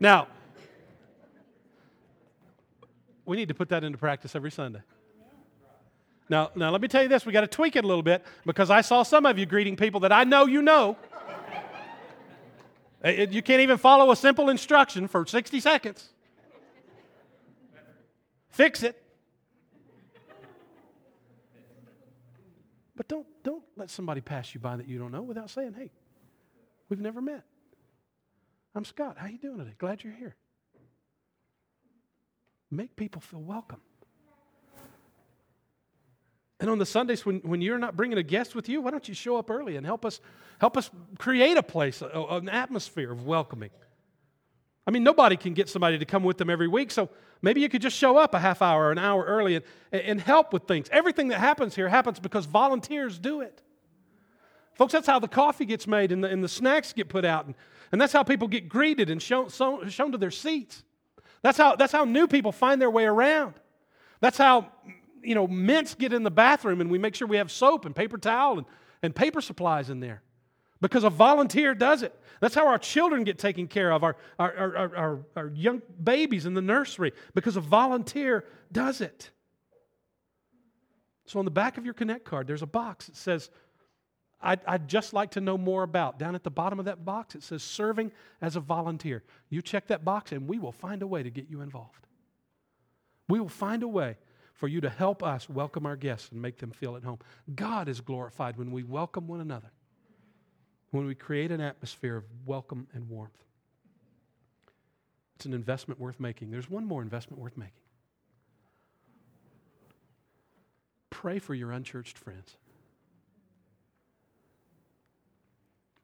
Now, 0.00 0.28
we 3.26 3.36
need 3.36 3.48
to 3.48 3.54
put 3.54 3.68
that 3.68 3.84
into 3.84 3.98
practice 3.98 4.34
every 4.34 4.50
Sunday. 4.50 4.80
Now, 6.30 6.50
now 6.54 6.70
let 6.70 6.80
me 6.80 6.88
tell 6.88 7.02
you 7.02 7.08
this, 7.10 7.26
we 7.26 7.34
got 7.34 7.42
to 7.42 7.46
tweak 7.48 7.76
it 7.76 7.84
a 7.84 7.86
little 7.86 8.02
bit 8.02 8.24
because 8.46 8.70
I 8.70 8.80
saw 8.80 9.02
some 9.02 9.26
of 9.26 9.38
you 9.38 9.44
greeting 9.44 9.76
people 9.76 10.00
that 10.00 10.12
I 10.12 10.24
know 10.24 10.46
you 10.46 10.62
know. 10.62 10.96
Eh, 13.04 13.10
eh, 13.10 13.26
you 13.30 13.42
can't 13.42 13.60
even 13.60 13.76
follow 13.76 14.10
a 14.10 14.16
simple 14.16 14.48
instruction 14.48 15.06
for 15.06 15.26
60 15.26 15.60
seconds. 15.60 16.08
Fix 18.58 18.82
it. 18.82 19.00
But 22.96 23.06
don't, 23.06 23.24
don't 23.44 23.62
let 23.76 23.88
somebody 23.88 24.20
pass 24.20 24.52
you 24.52 24.58
by 24.58 24.74
that 24.74 24.88
you 24.88 24.98
don't 24.98 25.12
know 25.12 25.22
without 25.22 25.48
saying, 25.48 25.74
hey, 25.78 25.92
we've 26.88 26.98
never 26.98 27.20
met. 27.20 27.44
I'm 28.74 28.84
Scott. 28.84 29.16
How 29.16 29.28
you 29.28 29.38
doing 29.38 29.58
today? 29.58 29.74
Glad 29.78 30.02
you're 30.02 30.12
here. 30.12 30.34
Make 32.68 32.96
people 32.96 33.20
feel 33.20 33.42
welcome. 33.42 33.80
And 36.58 36.68
on 36.68 36.78
the 36.78 36.86
Sundays 36.86 37.24
when, 37.24 37.38
when 37.42 37.62
you're 37.62 37.78
not 37.78 37.96
bringing 37.96 38.18
a 38.18 38.24
guest 38.24 38.56
with 38.56 38.68
you, 38.68 38.80
why 38.80 38.90
don't 38.90 39.06
you 39.06 39.14
show 39.14 39.36
up 39.36 39.52
early 39.52 39.76
and 39.76 39.86
help 39.86 40.04
us 40.04 40.20
help 40.60 40.76
us 40.76 40.90
create 41.16 41.56
a 41.56 41.62
place, 41.62 42.02
a, 42.02 42.08
an 42.30 42.48
atmosphere 42.48 43.12
of 43.12 43.24
welcoming. 43.24 43.70
I 44.84 44.90
mean, 44.90 45.04
nobody 45.04 45.36
can 45.36 45.54
get 45.54 45.68
somebody 45.68 45.96
to 45.98 46.04
come 46.04 46.24
with 46.24 46.38
them 46.38 46.50
every 46.50 46.66
week, 46.66 46.90
so 46.90 47.08
maybe 47.42 47.60
you 47.60 47.68
could 47.68 47.82
just 47.82 47.96
show 47.96 48.16
up 48.16 48.34
a 48.34 48.38
half 48.38 48.62
hour 48.62 48.86
or 48.86 48.92
an 48.92 48.98
hour 48.98 49.24
early 49.24 49.56
and, 49.56 49.64
and 49.92 50.20
help 50.20 50.52
with 50.52 50.64
things. 50.64 50.88
Everything 50.90 51.28
that 51.28 51.38
happens 51.38 51.74
here 51.74 51.88
happens 51.88 52.20
because 52.20 52.46
volunteers 52.46 53.18
do 53.18 53.40
it. 53.40 53.62
Folks, 54.74 54.92
that's 54.92 55.06
how 55.06 55.18
the 55.18 55.28
coffee 55.28 55.64
gets 55.64 55.86
made 55.86 56.12
and 56.12 56.22
the, 56.22 56.28
and 56.28 56.42
the 56.42 56.48
snacks 56.48 56.92
get 56.92 57.08
put 57.08 57.24
out, 57.24 57.46
and, 57.46 57.54
and 57.90 58.00
that's 58.00 58.12
how 58.12 58.22
people 58.22 58.46
get 58.46 58.68
greeted 58.68 59.10
and 59.10 59.20
shown, 59.20 59.48
shown 59.48 60.12
to 60.12 60.18
their 60.18 60.30
seats. 60.30 60.84
That's 61.42 61.58
how, 61.58 61.76
that's 61.76 61.92
how 61.92 62.04
new 62.04 62.26
people 62.26 62.52
find 62.52 62.80
their 62.80 62.90
way 62.90 63.04
around. 63.04 63.54
That's 64.20 64.38
how, 64.38 64.70
you 65.22 65.34
know, 65.34 65.46
mints 65.46 65.94
get 65.94 66.12
in 66.12 66.22
the 66.22 66.30
bathroom 66.30 66.80
and 66.80 66.90
we 66.90 66.98
make 66.98 67.14
sure 67.14 67.26
we 67.26 67.36
have 67.36 67.50
soap 67.50 67.86
and 67.86 67.94
paper 67.94 68.18
towel 68.18 68.58
and, 68.58 68.66
and 69.02 69.14
paper 69.14 69.40
supplies 69.40 69.90
in 69.90 70.00
there 70.00 70.22
because 70.80 71.04
a 71.04 71.10
volunteer 71.10 71.74
does 71.74 72.02
it. 72.02 72.14
That's 72.40 72.54
how 72.54 72.68
our 72.68 72.78
children 72.78 73.24
get 73.24 73.38
taken 73.38 73.66
care 73.66 73.92
of, 73.92 74.04
our, 74.04 74.16
our, 74.38 74.76
our, 74.76 75.20
our, 75.34 75.48
young 75.48 75.82
babies 76.02 76.46
in 76.46 76.54
the 76.54 76.62
nursery, 76.62 77.12
because 77.34 77.56
a 77.56 77.60
volunteer 77.60 78.44
does 78.70 79.00
it. 79.00 79.30
So 81.26 81.38
on 81.38 81.44
the 81.44 81.50
back 81.50 81.78
of 81.78 81.84
your 81.84 81.94
Connect 81.94 82.24
card, 82.24 82.46
there's 82.46 82.62
a 82.62 82.66
box 82.66 83.06
that 83.06 83.16
says, 83.16 83.50
I'd, 84.40 84.88
just 84.88 85.12
like 85.12 85.32
to 85.32 85.40
know 85.40 85.58
more 85.58 85.82
about. 85.82 86.20
Down 86.20 86.36
at 86.36 86.44
the 86.44 86.50
bottom 86.50 86.78
of 86.78 86.84
that 86.84 87.04
box, 87.04 87.34
it 87.34 87.42
says 87.42 87.62
serving 87.64 88.12
as 88.40 88.54
a 88.54 88.60
volunteer. 88.60 89.24
You 89.50 89.60
check 89.60 89.88
that 89.88 90.04
box, 90.04 90.30
and 90.30 90.46
we 90.46 90.60
will 90.60 90.70
find 90.70 91.02
a 91.02 91.08
way 91.08 91.24
to 91.24 91.30
get 91.30 91.50
you 91.50 91.60
involved. 91.60 92.06
We 93.28 93.40
will 93.40 93.48
find 93.48 93.82
a 93.82 93.88
way 93.88 94.16
for 94.54 94.68
you 94.68 94.80
to 94.80 94.88
help 94.88 95.24
us 95.24 95.50
welcome 95.50 95.86
our 95.86 95.96
guests 95.96 96.30
and 96.30 96.40
make 96.40 96.58
them 96.58 96.70
feel 96.70 96.94
at 96.94 97.02
home. 97.02 97.18
God 97.52 97.88
is 97.88 98.00
glorified 98.00 98.56
when 98.56 98.70
we 98.70 98.84
welcome 98.84 99.26
one 99.26 99.40
another 99.40 99.72
when 100.90 101.06
we 101.06 101.14
create 101.14 101.50
an 101.50 101.60
atmosphere 101.60 102.16
of 102.16 102.24
welcome 102.46 102.86
and 102.94 103.08
warmth. 103.08 103.44
It's 105.36 105.46
an 105.46 105.54
investment 105.54 106.00
worth 106.00 106.18
making. 106.18 106.50
There's 106.50 106.68
one 106.68 106.84
more 106.84 107.02
investment 107.02 107.40
worth 107.40 107.56
making. 107.56 107.74
Pray 111.10 111.38
for 111.38 111.54
your 111.54 111.70
unchurched 111.70 112.18
friends. 112.18 112.56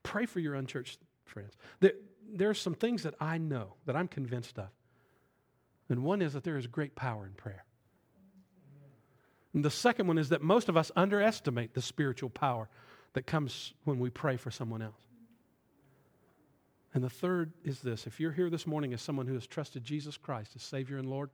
Pray 0.03 0.27
for 0.27 0.39
your 0.39 0.55
unchurched 0.55 0.99
friends. 1.25 1.57
There, 1.81 1.93
there 2.33 2.51
are 2.51 2.55
some 2.55 2.75
things 2.75 3.03
that 3.05 3.15
I 3.21 3.39
know, 3.39 3.75
that 3.87 3.97
I'm 3.97 4.09
convinced 4.09 4.59
of. 4.59 4.69
And 5.89 6.05
one 6.05 6.23
is 6.23 6.33
that 6.35 6.45
there 6.45 6.57
is 6.57 6.67
great 6.67 6.95
power 6.95 7.27
in 7.27 7.33
prayer. 7.33 7.65
And 9.53 9.65
the 9.65 9.71
second 9.71 10.09
one 10.09 10.19
is 10.19 10.31
that 10.31 10.43
most 10.43 10.69
of 10.69 10.77
us 10.77 10.91
underestimate 10.97 11.75
the 11.75 11.83
spiritual 11.83 12.31
power 12.31 12.69
that 13.15 13.27
comes 13.27 13.73
when 13.85 13.99
we 13.99 14.11
pray 14.11 14.37
for 14.37 14.51
someone 14.51 14.83
else. 14.83 14.95
And 16.93 17.03
the 17.03 17.11
third 17.11 17.53
is 17.65 17.81
this 17.81 18.07
if 18.07 18.21
you're 18.21 18.33
here 18.33 18.51
this 18.51 18.67
morning 18.67 18.93
as 18.93 19.03
someone 19.03 19.27
who 19.27 19.35
has 19.35 19.47
trusted 19.47 19.83
Jesus 19.83 20.17
Christ 20.17 20.53
as 20.55 20.63
Savior 20.63 20.99
and 20.99 21.09
Lord, 21.09 21.31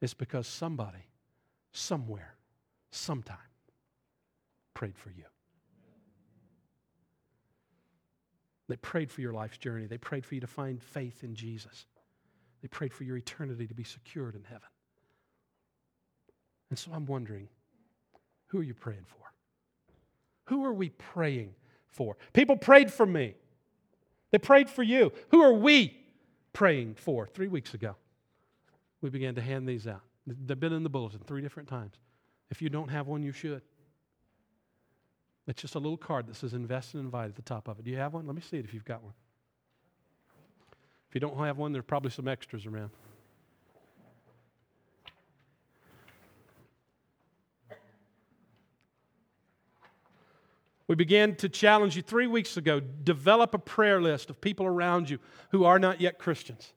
it's 0.00 0.14
because 0.14 0.46
somebody, 0.46 1.06
somewhere, 1.72 2.34
sometime 2.90 3.36
prayed 4.74 4.96
for 4.96 5.10
you. 5.10 5.24
They 8.68 8.76
prayed 8.76 9.10
for 9.10 9.20
your 9.20 9.32
life's 9.32 9.58
journey. 9.58 9.86
They 9.86 9.98
prayed 9.98 10.24
for 10.24 10.34
you 10.34 10.40
to 10.40 10.46
find 10.46 10.82
faith 10.82 11.22
in 11.22 11.34
Jesus. 11.34 11.86
They 12.62 12.68
prayed 12.68 12.94
for 12.94 13.04
your 13.04 13.16
eternity 13.16 13.66
to 13.66 13.74
be 13.74 13.84
secured 13.84 14.34
in 14.34 14.44
heaven. 14.44 14.68
And 16.70 16.78
so 16.78 16.90
I'm 16.92 17.06
wondering 17.06 17.48
who 18.46 18.58
are 18.60 18.64
you 18.64 18.74
praying 18.74 19.04
for? 19.06 19.33
Who 20.46 20.64
are 20.64 20.72
we 20.72 20.90
praying 20.90 21.54
for? 21.88 22.16
People 22.32 22.56
prayed 22.56 22.92
for 22.92 23.06
me. 23.06 23.34
They 24.30 24.38
prayed 24.38 24.68
for 24.68 24.82
you. 24.82 25.12
Who 25.30 25.40
are 25.42 25.52
we 25.52 25.96
praying 26.52 26.94
for? 26.94 27.26
Three 27.26 27.48
weeks 27.48 27.74
ago, 27.74 27.96
we 29.00 29.10
began 29.10 29.34
to 29.36 29.40
hand 29.40 29.68
these 29.68 29.86
out. 29.86 30.02
They've 30.26 30.58
been 30.58 30.72
in 30.72 30.82
the 30.82 30.90
bulletin 30.90 31.20
three 31.26 31.42
different 31.42 31.68
times. 31.68 31.94
If 32.50 32.62
you 32.62 32.68
don't 32.68 32.88
have 32.88 33.06
one, 33.06 33.22
you 33.22 33.32
should. 33.32 33.62
It's 35.46 35.60
just 35.60 35.74
a 35.74 35.78
little 35.78 35.96
card 35.98 36.26
that 36.26 36.36
says 36.36 36.54
invest 36.54 36.94
and 36.94 37.04
invite 37.04 37.28
at 37.28 37.36
the 37.36 37.42
top 37.42 37.68
of 37.68 37.78
it. 37.78 37.84
Do 37.84 37.90
you 37.90 37.98
have 37.98 38.14
one? 38.14 38.26
Let 38.26 38.34
me 38.34 38.42
see 38.42 38.58
it 38.58 38.64
if 38.64 38.72
you've 38.72 38.84
got 38.84 39.02
one. 39.02 39.12
If 41.08 41.14
you 41.14 41.20
don't 41.20 41.36
have 41.38 41.58
one, 41.58 41.72
there's 41.72 41.84
probably 41.84 42.10
some 42.10 42.26
extras 42.26 42.66
around. 42.66 42.90
We 50.94 50.96
began 50.96 51.34
to 51.38 51.48
challenge 51.48 51.96
you 51.96 52.02
three 52.02 52.28
weeks 52.28 52.56
ago 52.56 52.78
develop 52.78 53.52
a 53.52 53.58
prayer 53.58 54.00
list 54.00 54.30
of 54.30 54.40
people 54.40 54.64
around 54.64 55.10
you 55.10 55.18
who 55.50 55.64
are 55.64 55.80
not 55.80 56.00
yet 56.00 56.20
Christians. 56.20 56.72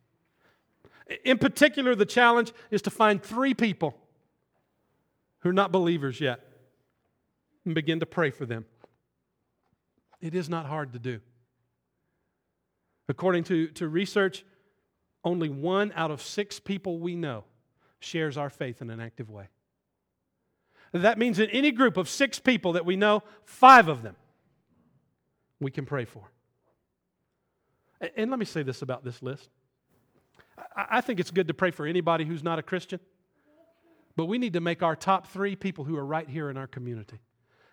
In 1.24 1.38
particular, 1.38 1.94
the 1.94 2.04
challenge 2.04 2.52
is 2.72 2.82
to 2.82 2.90
find 2.90 3.22
three 3.22 3.54
people 3.54 3.96
who 5.42 5.50
are 5.50 5.54
not 5.54 5.72
believers 5.72 6.20
yet 6.20 6.40
and 7.64 7.76
begin 7.76 8.00
to 8.00 8.08
pray 8.08 8.32
for 8.32 8.48
them. 8.48 8.66
It 10.20 10.34
is 10.34 10.50
not 10.50 10.66
hard 10.66 10.94
to 10.94 11.00
do. 11.00 11.20
According 13.08 13.44
to, 13.44 13.68
to 13.68 13.88
research, 13.88 14.44
only 15.24 15.50
one 15.50 15.94
out 15.96 16.10
of 16.10 16.24
six 16.24 16.60
people 16.60 16.98
we 16.98 17.16
know 17.16 17.44
shares 18.00 18.36
our 18.36 18.50
faith 18.50 18.82
in 18.82 18.90
an 18.90 19.00
active 19.00 19.30
way. 19.30 19.50
That 20.92 21.18
means 21.18 21.40
in 21.40 21.50
any 21.50 21.72
group 21.72 21.98
of 21.98 22.08
six 22.10 22.40
people 22.40 22.74
that 22.74 22.86
we 22.86 22.96
know, 22.96 23.24
five 23.44 23.88
of 23.88 24.04
them 24.04 24.16
we 25.60 25.72
can 25.72 25.86
pray 25.86 26.06
for. 26.06 26.30
And 28.16 28.30
let 28.30 28.40
me 28.40 28.46
say 28.46 28.64
this 28.64 28.82
about 28.82 29.04
this 29.04 29.22
list. 29.24 29.50
I 30.76 31.02
think 31.02 31.20
it's 31.20 31.32
good 31.32 31.48
to 31.48 31.54
pray 31.54 31.72
for 31.72 31.86
anybody 31.86 32.26
who's 32.26 32.44
not 32.44 32.60
a 32.60 32.64
Christian, 32.64 33.00
but 34.16 34.26
we 34.26 34.38
need 34.38 34.54
to 34.54 34.62
make 34.62 34.84
our 34.84 34.96
top 34.96 35.28
three 35.28 35.56
people 35.56 35.84
who 35.84 35.98
are 35.98 36.06
right 36.06 36.30
here 36.30 36.50
in 36.50 36.58
our 36.58 36.68
community 36.68 37.20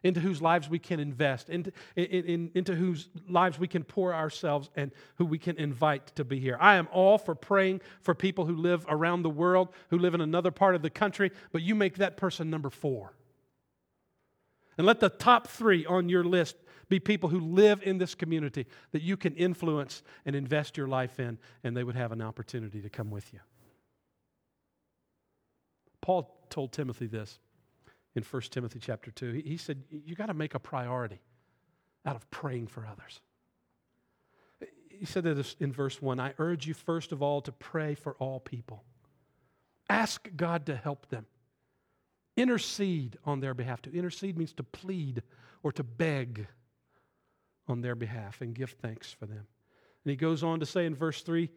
into 0.05 0.21
whose 0.21 0.41
lives 0.41 0.69
we 0.69 0.79
can 0.79 1.01
invest, 1.01 1.49
into, 1.49 1.73
in, 1.97 2.05
in, 2.05 2.51
into 2.55 2.75
whose 2.75 3.09
lives 3.27 3.59
we 3.59 3.67
can 3.67 3.83
pour 3.83 4.15
ourselves 4.15 4.71
and 4.77 4.93
who 5.17 5.25
we 5.25 5.39
can 5.39 5.57
invite 5.57 6.15
to 6.15 6.25
be 6.25 6.39
here. 6.39 6.59
I 6.61 6.77
am 6.77 6.87
all 6.93 7.19
for 7.19 7.35
praying 7.35 7.81
for 8.03 8.15
people 8.15 8.45
who 8.45 8.55
live 8.55 8.85
around 8.89 9.23
the 9.23 9.31
world, 9.31 9.71
who 9.89 9.99
live 9.99 10.15
in 10.15 10.21
another 10.21 10.51
part 10.51 10.75
of 10.75 10.83
the 10.83 10.91
country, 10.91 11.33
but 11.51 11.63
you 11.63 11.75
make 11.75 11.97
that 11.97 12.19
person 12.19 12.51
number 12.51 12.71
four. 12.71 13.15
And 14.77 14.87
let 14.87 15.01
the 15.01 15.09
top 15.09 15.49
three 15.49 15.87
on 15.87 16.09
your 16.09 16.23
list 16.25 16.57
be 16.89 17.01
people 17.01 17.31
who 17.31 17.41
live 17.41 17.81
in 17.83 17.97
this 17.97 18.15
community 18.15 18.67
that 18.93 19.01
you 19.01 19.17
can 19.17 19.35
influence 19.37 20.03
and 20.27 20.37
invest 20.37 20.77
your 20.77 20.87
life 20.87 21.19
in, 21.19 21.39
and 21.63 21.75
they 21.75 21.83
would 21.83 21.97
have 21.97 22.13
an 22.13 22.21
opportunity 22.21 22.83
to 22.83 22.91
come 22.91 23.11
with 23.11 23.33
you. 23.33 23.41
Paul 26.03 26.47
told 26.51 26.73
Timothy 26.73 27.07
this 27.07 27.39
in 28.15 28.23
1 28.23 28.43
Timothy 28.43 28.79
chapter 28.81 29.11
2. 29.11 29.33
He, 29.33 29.41
he 29.43 29.57
said, 29.57 29.83
You 29.91 30.15
got 30.15 30.27
to 30.27 30.35
make 30.35 30.55
a 30.55 30.59
priority 30.59 31.21
out 32.07 32.17
of 32.17 32.31
praying 32.31 32.69
for 32.69 32.87
others. 32.87 33.21
He 34.89 35.07
said 35.07 35.25
this 35.25 35.57
in 35.59 35.73
verse 35.73 36.01
1 36.01 36.21
I 36.21 36.35
urge 36.39 36.67
you 36.67 36.75
first 36.75 37.13
of 37.13 37.23
all 37.23 37.41
to 37.43 37.53
pray 37.53 37.95
for 37.95 38.15
all 38.15 38.41
people. 38.41 38.85
Ask 39.89 40.29
God 40.37 40.67
to 40.67 40.77
help 40.77 41.09
them. 41.09 41.27
Intercede 42.37 43.19
on 43.25 43.41
their 43.41 43.55
behalf. 43.55 43.83
To 43.83 43.95
intercede 43.95 44.39
means 44.39 44.53
to 44.55 44.63
plead 44.63 45.23
or 45.63 45.73
to 45.73 45.85
beg 45.85 46.47
on 47.69 47.81
their 47.81 47.95
behalf 47.95 48.41
and 48.41 48.55
give 48.55 48.71
thanks 48.71 49.13
for 49.13 49.27
them. 49.27 49.47
And 50.05 50.11
he 50.11 50.17
goes 50.17 50.43
on 50.43 50.61
to 50.61 50.67
say 50.67 50.87
in 50.87 50.95
verse 50.95 51.23
3 51.23 51.45
uh, 51.45 51.49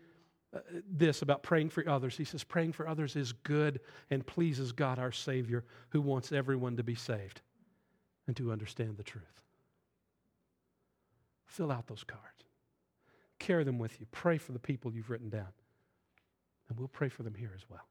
Uh, 0.55 0.59
this 0.89 1.21
about 1.21 1.43
praying 1.43 1.69
for 1.69 1.87
others. 1.89 2.15
He 2.15 2.23
says, 2.23 2.43
Praying 2.43 2.71
for 2.73 2.87
others 2.87 3.15
is 3.15 3.33
good 3.33 3.81
and 4.09 4.25
pleases 4.25 4.71
God 4.71 4.97
our 4.97 5.11
Savior, 5.11 5.65
who 5.89 6.01
wants 6.01 6.31
everyone 6.31 6.77
to 6.77 6.83
be 6.83 6.95
saved 6.95 7.41
and 8.27 8.35
to 8.37 8.51
understand 8.51 8.97
the 8.97 9.03
truth. 9.03 9.41
Fill 11.45 11.71
out 11.71 11.87
those 11.87 12.03
cards, 12.03 12.45
carry 13.39 13.63
them 13.63 13.77
with 13.77 13.99
you, 13.99 14.05
pray 14.11 14.37
for 14.37 14.53
the 14.53 14.59
people 14.59 14.93
you've 14.93 15.09
written 15.09 15.29
down, 15.29 15.51
and 16.69 16.77
we'll 16.77 16.87
pray 16.87 17.09
for 17.09 17.23
them 17.23 17.33
here 17.33 17.51
as 17.55 17.65
well. 17.69 17.85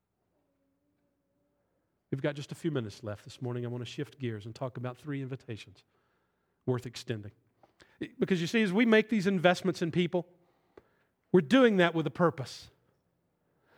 We've 2.11 2.23
got 2.23 2.37
just 2.37 2.53
a 2.53 2.55
few 2.55 2.71
minutes 2.71 3.03
left 3.03 3.25
this 3.25 3.43
morning. 3.43 3.65
I 3.65 3.69
want 3.69 3.85
to 3.85 3.91
shift 3.91 4.19
gears 4.19 4.47
and 4.47 4.55
talk 4.55 4.77
about 4.77 4.97
three 4.97 5.21
invitations 5.21 5.83
worth 6.65 6.87
extending. 6.87 7.33
Because 8.19 8.41
you 8.41 8.47
see, 8.47 8.63
as 8.63 8.73
we 8.73 8.87
make 8.87 9.09
these 9.09 9.27
investments 9.27 9.83
in 9.83 9.91
people, 9.91 10.27
we're 11.37 11.43
doing 11.43 11.77
that 11.77 11.95
with 11.95 12.07
a 12.07 12.11
purpose. 12.11 12.71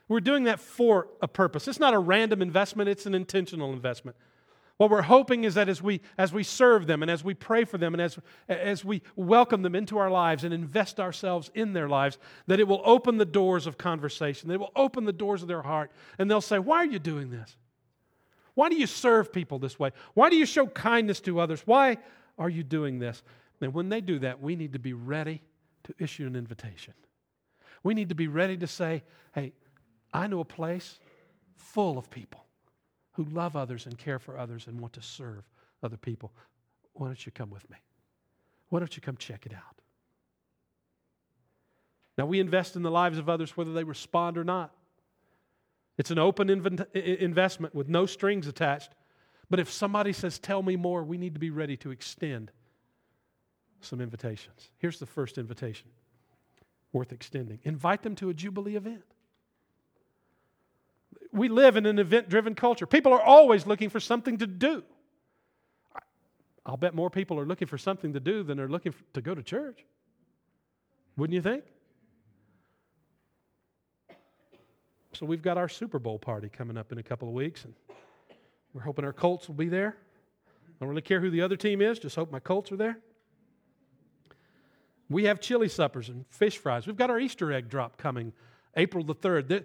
We're 0.06 0.20
doing 0.20 0.44
that 0.44 0.60
for 0.60 1.08
a 1.20 1.26
purpose. 1.26 1.66
It's 1.66 1.80
not 1.80 1.92
a 1.92 1.98
random 1.98 2.40
investment, 2.40 2.88
it's 2.88 3.04
an 3.04 3.16
intentional 3.16 3.72
investment. 3.72 4.16
What 4.76 4.90
we're 4.90 5.02
hoping 5.02 5.42
is 5.42 5.54
that 5.54 5.68
as 5.68 5.82
we, 5.82 6.00
as 6.16 6.32
we 6.32 6.44
serve 6.44 6.86
them 6.86 7.02
and 7.02 7.10
as 7.10 7.24
we 7.24 7.34
pray 7.34 7.64
for 7.64 7.76
them 7.76 7.94
and 7.94 8.00
as, 8.00 8.16
as 8.48 8.84
we 8.84 9.02
welcome 9.16 9.62
them 9.62 9.74
into 9.74 9.98
our 9.98 10.08
lives 10.08 10.44
and 10.44 10.54
invest 10.54 11.00
ourselves 11.00 11.50
in 11.52 11.72
their 11.72 11.88
lives, 11.88 12.18
that 12.46 12.60
it 12.60 12.68
will 12.68 12.80
open 12.84 13.18
the 13.18 13.24
doors 13.24 13.66
of 13.66 13.76
conversation, 13.76 14.46
that 14.46 14.54
it 14.54 14.60
will 14.60 14.70
open 14.76 15.04
the 15.04 15.12
doors 15.12 15.42
of 15.42 15.48
their 15.48 15.62
heart, 15.62 15.90
and 16.16 16.30
they'll 16.30 16.40
say, 16.40 16.60
Why 16.60 16.76
are 16.76 16.86
you 16.86 17.00
doing 17.00 17.28
this? 17.28 17.56
Why 18.54 18.68
do 18.68 18.76
you 18.76 18.86
serve 18.86 19.32
people 19.32 19.58
this 19.58 19.80
way? 19.80 19.90
Why 20.14 20.30
do 20.30 20.36
you 20.36 20.46
show 20.46 20.68
kindness 20.68 21.18
to 21.22 21.40
others? 21.40 21.62
Why 21.64 21.96
are 22.38 22.48
you 22.48 22.62
doing 22.62 23.00
this? 23.00 23.24
And 23.60 23.74
when 23.74 23.88
they 23.88 24.00
do 24.00 24.20
that, 24.20 24.40
we 24.40 24.54
need 24.54 24.74
to 24.74 24.78
be 24.78 24.92
ready 24.92 25.42
to 25.82 25.94
issue 25.98 26.24
an 26.24 26.36
invitation. 26.36 26.94
We 27.82 27.94
need 27.94 28.08
to 28.08 28.14
be 28.14 28.28
ready 28.28 28.56
to 28.58 28.66
say, 28.66 29.02
hey, 29.34 29.52
I 30.12 30.26
know 30.26 30.40
a 30.40 30.44
place 30.44 30.98
full 31.56 31.98
of 31.98 32.10
people 32.10 32.44
who 33.12 33.24
love 33.24 33.56
others 33.56 33.86
and 33.86 33.98
care 33.98 34.18
for 34.18 34.38
others 34.38 34.66
and 34.66 34.80
want 34.80 34.92
to 34.94 35.02
serve 35.02 35.48
other 35.82 35.96
people. 35.96 36.32
Why 36.92 37.06
don't 37.06 37.26
you 37.26 37.32
come 37.32 37.50
with 37.50 37.68
me? 37.70 37.76
Why 38.68 38.78
don't 38.80 38.94
you 38.94 39.02
come 39.02 39.16
check 39.16 39.46
it 39.46 39.52
out? 39.52 39.80
Now, 42.16 42.26
we 42.26 42.40
invest 42.40 42.74
in 42.74 42.82
the 42.82 42.90
lives 42.90 43.18
of 43.18 43.28
others 43.28 43.56
whether 43.56 43.72
they 43.72 43.84
respond 43.84 44.36
or 44.36 44.44
not. 44.44 44.72
It's 45.96 46.10
an 46.10 46.18
open 46.18 46.48
inv- 46.48 46.94
investment 46.94 47.74
with 47.74 47.88
no 47.88 48.06
strings 48.06 48.46
attached. 48.46 48.90
But 49.50 49.60
if 49.60 49.70
somebody 49.70 50.12
says, 50.12 50.38
Tell 50.38 50.62
me 50.62 50.76
more, 50.76 51.02
we 51.04 51.18
need 51.18 51.34
to 51.34 51.40
be 51.40 51.50
ready 51.50 51.76
to 51.78 51.90
extend 51.90 52.50
some 53.80 54.00
invitations. 54.00 54.70
Here's 54.78 54.98
the 54.98 55.06
first 55.06 55.38
invitation 55.38 55.88
worth 56.92 57.12
extending. 57.12 57.60
Invite 57.64 58.02
them 58.02 58.14
to 58.16 58.30
a 58.30 58.34
Jubilee 58.34 58.76
event. 58.76 59.04
We 61.32 61.48
live 61.48 61.76
in 61.76 61.86
an 61.86 61.98
event 61.98 62.28
driven 62.28 62.54
culture. 62.54 62.86
People 62.86 63.12
are 63.12 63.20
always 63.20 63.66
looking 63.66 63.90
for 63.90 64.00
something 64.00 64.38
to 64.38 64.46
do. 64.46 64.82
I'll 66.64 66.76
bet 66.76 66.94
more 66.94 67.10
people 67.10 67.38
are 67.38 67.46
looking 67.46 67.68
for 67.68 67.78
something 67.78 68.12
to 68.12 68.20
do 68.20 68.42
than 68.42 68.60
are 68.60 68.68
looking 68.68 68.94
to 69.14 69.22
go 69.22 69.34
to 69.34 69.42
church. 69.42 69.84
Wouldn't 71.16 71.34
you 71.34 71.42
think? 71.42 71.64
So 75.14 75.26
we've 75.26 75.42
got 75.42 75.58
our 75.58 75.68
Super 75.68 75.98
Bowl 75.98 76.18
party 76.18 76.48
coming 76.48 76.76
up 76.76 76.92
in 76.92 76.98
a 76.98 77.02
couple 77.02 77.26
of 77.26 77.34
weeks, 77.34 77.64
and 77.64 77.74
we're 78.72 78.82
hoping 78.82 79.04
our 79.04 79.12
Colts 79.12 79.48
will 79.48 79.56
be 79.56 79.68
there. 79.68 79.96
I 80.46 80.74
don't 80.80 80.88
really 80.90 81.02
care 81.02 81.20
who 81.20 81.30
the 81.30 81.42
other 81.42 81.56
team 81.56 81.80
is, 81.82 81.98
just 81.98 82.14
hope 82.14 82.30
my 82.30 82.38
Colts 82.38 82.70
are 82.70 82.76
there. 82.76 82.98
We 85.10 85.24
have 85.24 85.40
chili 85.40 85.68
suppers 85.68 86.08
and 86.08 86.26
fish 86.28 86.58
fries. 86.58 86.86
We've 86.86 86.96
got 86.96 87.10
our 87.10 87.18
Easter 87.18 87.52
egg 87.52 87.68
drop 87.68 87.96
coming 87.96 88.32
April 88.76 89.04
the 89.04 89.14
3rd. 89.14 89.64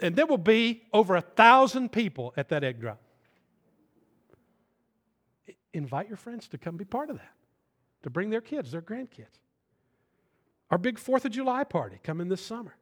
And 0.00 0.14
there 0.14 0.26
will 0.26 0.38
be 0.38 0.82
over 0.92 1.16
a 1.16 1.20
thousand 1.20 1.92
people 1.92 2.34
at 2.36 2.48
that 2.50 2.62
egg 2.64 2.80
drop. 2.80 3.00
invite 5.74 6.08
your 6.08 6.16
friends 6.16 6.48
to 6.48 6.58
come 6.58 6.76
be 6.76 6.84
part 6.84 7.10
of 7.10 7.16
that, 7.16 7.34
to 8.02 8.10
bring 8.10 8.30
their 8.30 8.40
kids, 8.40 8.70
their 8.70 8.80
grandkids. 8.80 9.40
Our 10.70 10.78
big 10.78 10.98
Fourth 10.98 11.24
of 11.24 11.32
July 11.32 11.64
party 11.64 11.98
coming 12.02 12.28
this 12.28 12.40
summer. 12.40 12.76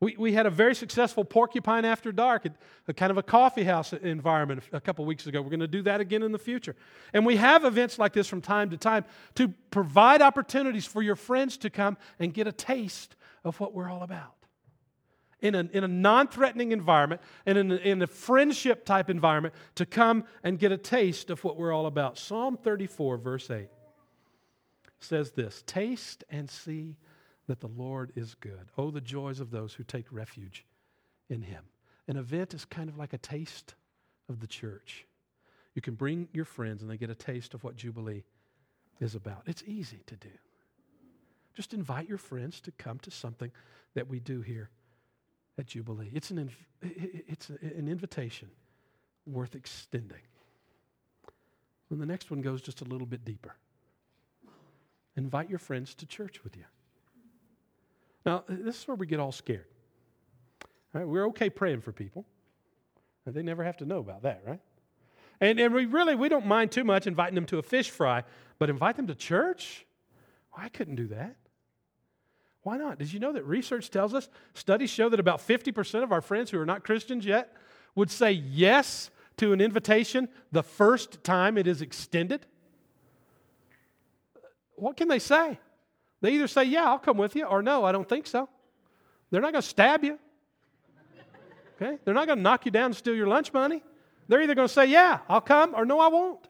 We, 0.00 0.16
we 0.16 0.32
had 0.32 0.46
a 0.46 0.50
very 0.50 0.74
successful 0.74 1.26
porcupine 1.26 1.84
after 1.84 2.10
dark 2.10 2.46
at 2.46 2.54
a 2.88 2.94
kind 2.94 3.10
of 3.10 3.18
a 3.18 3.22
coffee 3.22 3.64
house 3.64 3.92
environment 3.92 4.62
a 4.72 4.80
couple 4.80 5.04
weeks 5.04 5.26
ago. 5.26 5.42
We're 5.42 5.50
going 5.50 5.60
to 5.60 5.68
do 5.68 5.82
that 5.82 6.00
again 6.00 6.22
in 6.22 6.32
the 6.32 6.38
future. 6.38 6.74
And 7.12 7.26
we 7.26 7.36
have 7.36 7.64
events 7.66 7.98
like 7.98 8.14
this 8.14 8.26
from 8.26 8.40
time 8.40 8.70
to 8.70 8.78
time 8.78 9.04
to 9.34 9.48
provide 9.70 10.22
opportunities 10.22 10.86
for 10.86 11.02
your 11.02 11.16
friends 11.16 11.58
to 11.58 11.70
come 11.70 11.98
and 12.18 12.32
get 12.32 12.46
a 12.46 12.52
taste 12.52 13.14
of 13.44 13.60
what 13.60 13.74
we're 13.74 13.90
all 13.90 14.02
about. 14.02 14.34
In 15.42 15.54
a, 15.54 15.60
in 15.72 15.84
a 15.84 15.88
non 15.88 16.28
threatening 16.28 16.72
environment 16.72 17.20
and 17.44 17.58
in 17.58 17.72
a, 17.72 17.76
in 17.76 18.02
a 18.02 18.06
friendship 18.06 18.86
type 18.86 19.10
environment 19.10 19.54
to 19.74 19.84
come 19.84 20.24
and 20.42 20.58
get 20.58 20.72
a 20.72 20.78
taste 20.78 21.28
of 21.28 21.44
what 21.44 21.58
we're 21.58 21.72
all 21.72 21.86
about. 21.86 22.18
Psalm 22.18 22.56
34, 22.56 23.18
verse 23.18 23.50
8 23.50 23.68
says 24.98 25.32
this 25.32 25.62
Taste 25.66 26.24
and 26.30 26.48
see 26.48 26.96
that 27.50 27.58
the 27.58 27.66
Lord 27.66 28.12
is 28.14 28.36
good. 28.36 28.70
Oh, 28.78 28.92
the 28.92 29.00
joys 29.00 29.40
of 29.40 29.50
those 29.50 29.74
who 29.74 29.82
take 29.82 30.06
refuge 30.12 30.64
in 31.28 31.42
Him. 31.42 31.64
An 32.06 32.16
event 32.16 32.54
is 32.54 32.64
kind 32.64 32.88
of 32.88 32.96
like 32.96 33.12
a 33.12 33.18
taste 33.18 33.74
of 34.28 34.38
the 34.38 34.46
church. 34.46 35.04
You 35.74 35.82
can 35.82 35.94
bring 35.94 36.28
your 36.32 36.44
friends 36.44 36.80
and 36.80 36.88
they 36.88 36.96
get 36.96 37.10
a 37.10 37.14
taste 37.16 37.52
of 37.52 37.64
what 37.64 37.74
Jubilee 37.74 38.22
is 39.00 39.16
about. 39.16 39.42
It's 39.46 39.64
easy 39.66 39.98
to 40.06 40.14
do. 40.14 40.28
Just 41.52 41.74
invite 41.74 42.08
your 42.08 42.18
friends 42.18 42.60
to 42.60 42.70
come 42.70 43.00
to 43.00 43.10
something 43.10 43.50
that 43.94 44.08
we 44.08 44.20
do 44.20 44.42
here 44.42 44.70
at 45.58 45.66
Jubilee. 45.66 46.12
It's 46.14 46.30
an, 46.30 46.48
inv- 46.48 47.24
it's 47.26 47.48
an 47.48 47.88
invitation 47.88 48.48
worth 49.26 49.56
extending. 49.56 50.22
And 51.90 52.00
the 52.00 52.06
next 52.06 52.30
one 52.30 52.42
goes 52.42 52.62
just 52.62 52.80
a 52.80 52.84
little 52.84 53.08
bit 53.08 53.24
deeper. 53.24 53.56
Invite 55.16 55.50
your 55.50 55.58
friends 55.58 55.96
to 55.96 56.06
church 56.06 56.44
with 56.44 56.56
you. 56.56 56.62
Now, 58.30 58.44
this 58.48 58.82
is 58.82 58.86
where 58.86 58.94
we 58.94 59.08
get 59.08 59.18
all 59.18 59.32
scared. 59.32 59.66
Right? 60.92 61.04
We're 61.04 61.26
okay 61.30 61.50
praying 61.50 61.80
for 61.80 61.90
people. 61.90 62.24
They 63.26 63.42
never 63.42 63.64
have 63.64 63.76
to 63.78 63.84
know 63.84 63.98
about 63.98 64.22
that, 64.22 64.42
right? 64.46 64.60
And, 65.40 65.58
and 65.58 65.74
we 65.74 65.86
really, 65.86 66.14
we 66.14 66.28
don't 66.28 66.46
mind 66.46 66.70
too 66.70 66.84
much 66.84 67.08
inviting 67.08 67.34
them 67.34 67.46
to 67.46 67.58
a 67.58 67.62
fish 67.62 67.90
fry, 67.90 68.22
but 68.60 68.70
invite 68.70 68.94
them 68.94 69.08
to 69.08 69.16
church? 69.16 69.84
Well, 70.52 70.64
I 70.64 70.68
couldn't 70.68 70.94
do 70.94 71.08
that. 71.08 71.34
Why 72.62 72.76
not? 72.76 73.00
Did 73.00 73.12
you 73.12 73.18
know 73.18 73.32
that 73.32 73.44
research 73.46 73.90
tells 73.90 74.14
us, 74.14 74.28
studies 74.54 74.90
show 74.90 75.08
that 75.08 75.18
about 75.18 75.40
50% 75.40 76.04
of 76.04 76.12
our 76.12 76.20
friends 76.20 76.52
who 76.52 76.60
are 76.60 76.66
not 76.66 76.84
Christians 76.84 77.26
yet 77.26 77.52
would 77.96 78.12
say 78.12 78.30
yes 78.30 79.10
to 79.38 79.52
an 79.52 79.60
invitation 79.60 80.28
the 80.52 80.62
first 80.62 81.24
time 81.24 81.58
it 81.58 81.66
is 81.66 81.82
extended? 81.82 82.46
What 84.76 84.96
can 84.96 85.08
they 85.08 85.18
say? 85.18 85.58
They 86.20 86.34
either 86.34 86.48
say, 86.48 86.64
Yeah, 86.64 86.84
I'll 86.84 86.98
come 86.98 87.16
with 87.16 87.34
you, 87.34 87.44
or 87.44 87.62
No, 87.62 87.84
I 87.84 87.92
don't 87.92 88.08
think 88.08 88.26
so. 88.26 88.48
They're 89.30 89.40
not 89.40 89.52
going 89.52 89.62
to 89.62 89.68
stab 89.68 90.04
you. 90.04 90.18
Okay? 91.80 91.98
They're 92.04 92.14
not 92.14 92.26
going 92.26 92.38
to 92.38 92.42
knock 92.42 92.66
you 92.66 92.70
down 92.70 92.86
and 92.86 92.96
steal 92.96 93.14
your 93.14 93.28
lunch 93.28 93.52
money. 93.52 93.82
They're 94.28 94.42
either 94.42 94.54
going 94.54 94.68
to 94.68 94.74
say, 94.74 94.86
Yeah, 94.86 95.20
I'll 95.28 95.40
come, 95.40 95.74
or 95.74 95.84
No, 95.84 95.98
I 95.98 96.08
won't. 96.08 96.46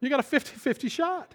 You 0.00 0.08
got 0.08 0.20
a 0.20 0.24
50 0.24 0.56
50 0.56 0.88
shot. 0.88 1.34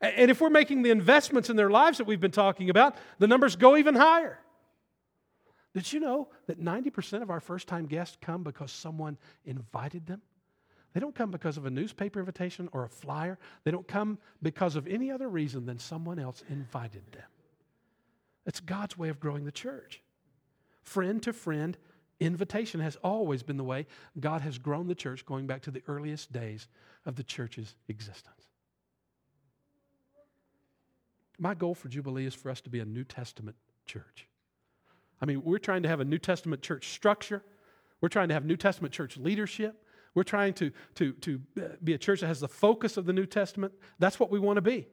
And 0.00 0.30
if 0.30 0.40
we're 0.40 0.50
making 0.50 0.82
the 0.82 0.90
investments 0.90 1.48
in 1.48 1.56
their 1.56 1.70
lives 1.70 1.98
that 1.98 2.06
we've 2.06 2.20
been 2.20 2.30
talking 2.30 2.68
about, 2.68 2.96
the 3.18 3.26
numbers 3.26 3.56
go 3.56 3.76
even 3.76 3.94
higher. 3.94 4.38
Did 5.72 5.90
you 5.92 5.98
know 5.98 6.28
that 6.46 6.60
90% 6.60 7.22
of 7.22 7.30
our 7.30 7.40
first 7.40 7.68
time 7.68 7.86
guests 7.86 8.18
come 8.20 8.42
because 8.42 8.70
someone 8.70 9.16
invited 9.44 10.06
them? 10.06 10.20
They 10.94 11.00
don't 11.00 11.14
come 11.14 11.32
because 11.32 11.56
of 11.56 11.66
a 11.66 11.70
newspaper 11.70 12.20
invitation 12.20 12.68
or 12.72 12.84
a 12.84 12.88
flyer. 12.88 13.36
They 13.64 13.72
don't 13.72 13.86
come 13.86 14.18
because 14.42 14.76
of 14.76 14.86
any 14.86 15.10
other 15.10 15.28
reason 15.28 15.66
than 15.66 15.78
someone 15.78 16.20
else 16.20 16.44
invited 16.48 17.02
them. 17.12 17.26
It's 18.46 18.60
God's 18.60 18.96
way 18.96 19.08
of 19.08 19.18
growing 19.18 19.44
the 19.44 19.52
church. 19.52 20.00
Friend 20.82 21.20
to 21.22 21.32
friend 21.32 21.76
invitation 22.20 22.80
has 22.80 22.96
always 23.02 23.42
been 23.42 23.56
the 23.56 23.64
way 23.64 23.86
God 24.20 24.40
has 24.42 24.56
grown 24.58 24.86
the 24.86 24.94
church 24.94 25.26
going 25.26 25.46
back 25.46 25.62
to 25.62 25.72
the 25.72 25.82
earliest 25.88 26.32
days 26.32 26.68
of 27.04 27.16
the 27.16 27.24
church's 27.24 27.74
existence. 27.88 28.44
My 31.38 31.54
goal 31.54 31.74
for 31.74 31.88
Jubilee 31.88 32.26
is 32.26 32.34
for 32.34 32.50
us 32.50 32.60
to 32.62 32.70
be 32.70 32.78
a 32.78 32.84
New 32.84 33.02
Testament 33.02 33.56
church. 33.86 34.28
I 35.20 35.26
mean, 35.26 35.42
we're 35.42 35.58
trying 35.58 35.82
to 35.82 35.88
have 35.88 36.00
a 36.00 36.04
New 36.04 36.18
Testament 36.18 36.62
church 36.62 36.90
structure. 36.90 37.42
We're 38.00 38.08
trying 38.08 38.28
to 38.28 38.34
have 38.34 38.44
New 38.44 38.56
Testament 38.56 38.94
church 38.94 39.16
leadership. 39.16 39.83
We're 40.14 40.22
trying 40.22 40.54
to, 40.54 40.70
to, 40.96 41.12
to 41.12 41.40
uh, 41.58 41.62
be 41.82 41.94
a 41.94 41.98
church 41.98 42.20
that 42.20 42.28
has 42.28 42.40
the 42.40 42.48
focus 42.48 42.96
of 42.96 43.04
the 43.04 43.12
New 43.12 43.26
Testament. 43.26 43.72
That's 43.98 44.20
what 44.20 44.30
we 44.30 44.38
want 44.38 44.56
to 44.58 44.62
be. 44.62 44.86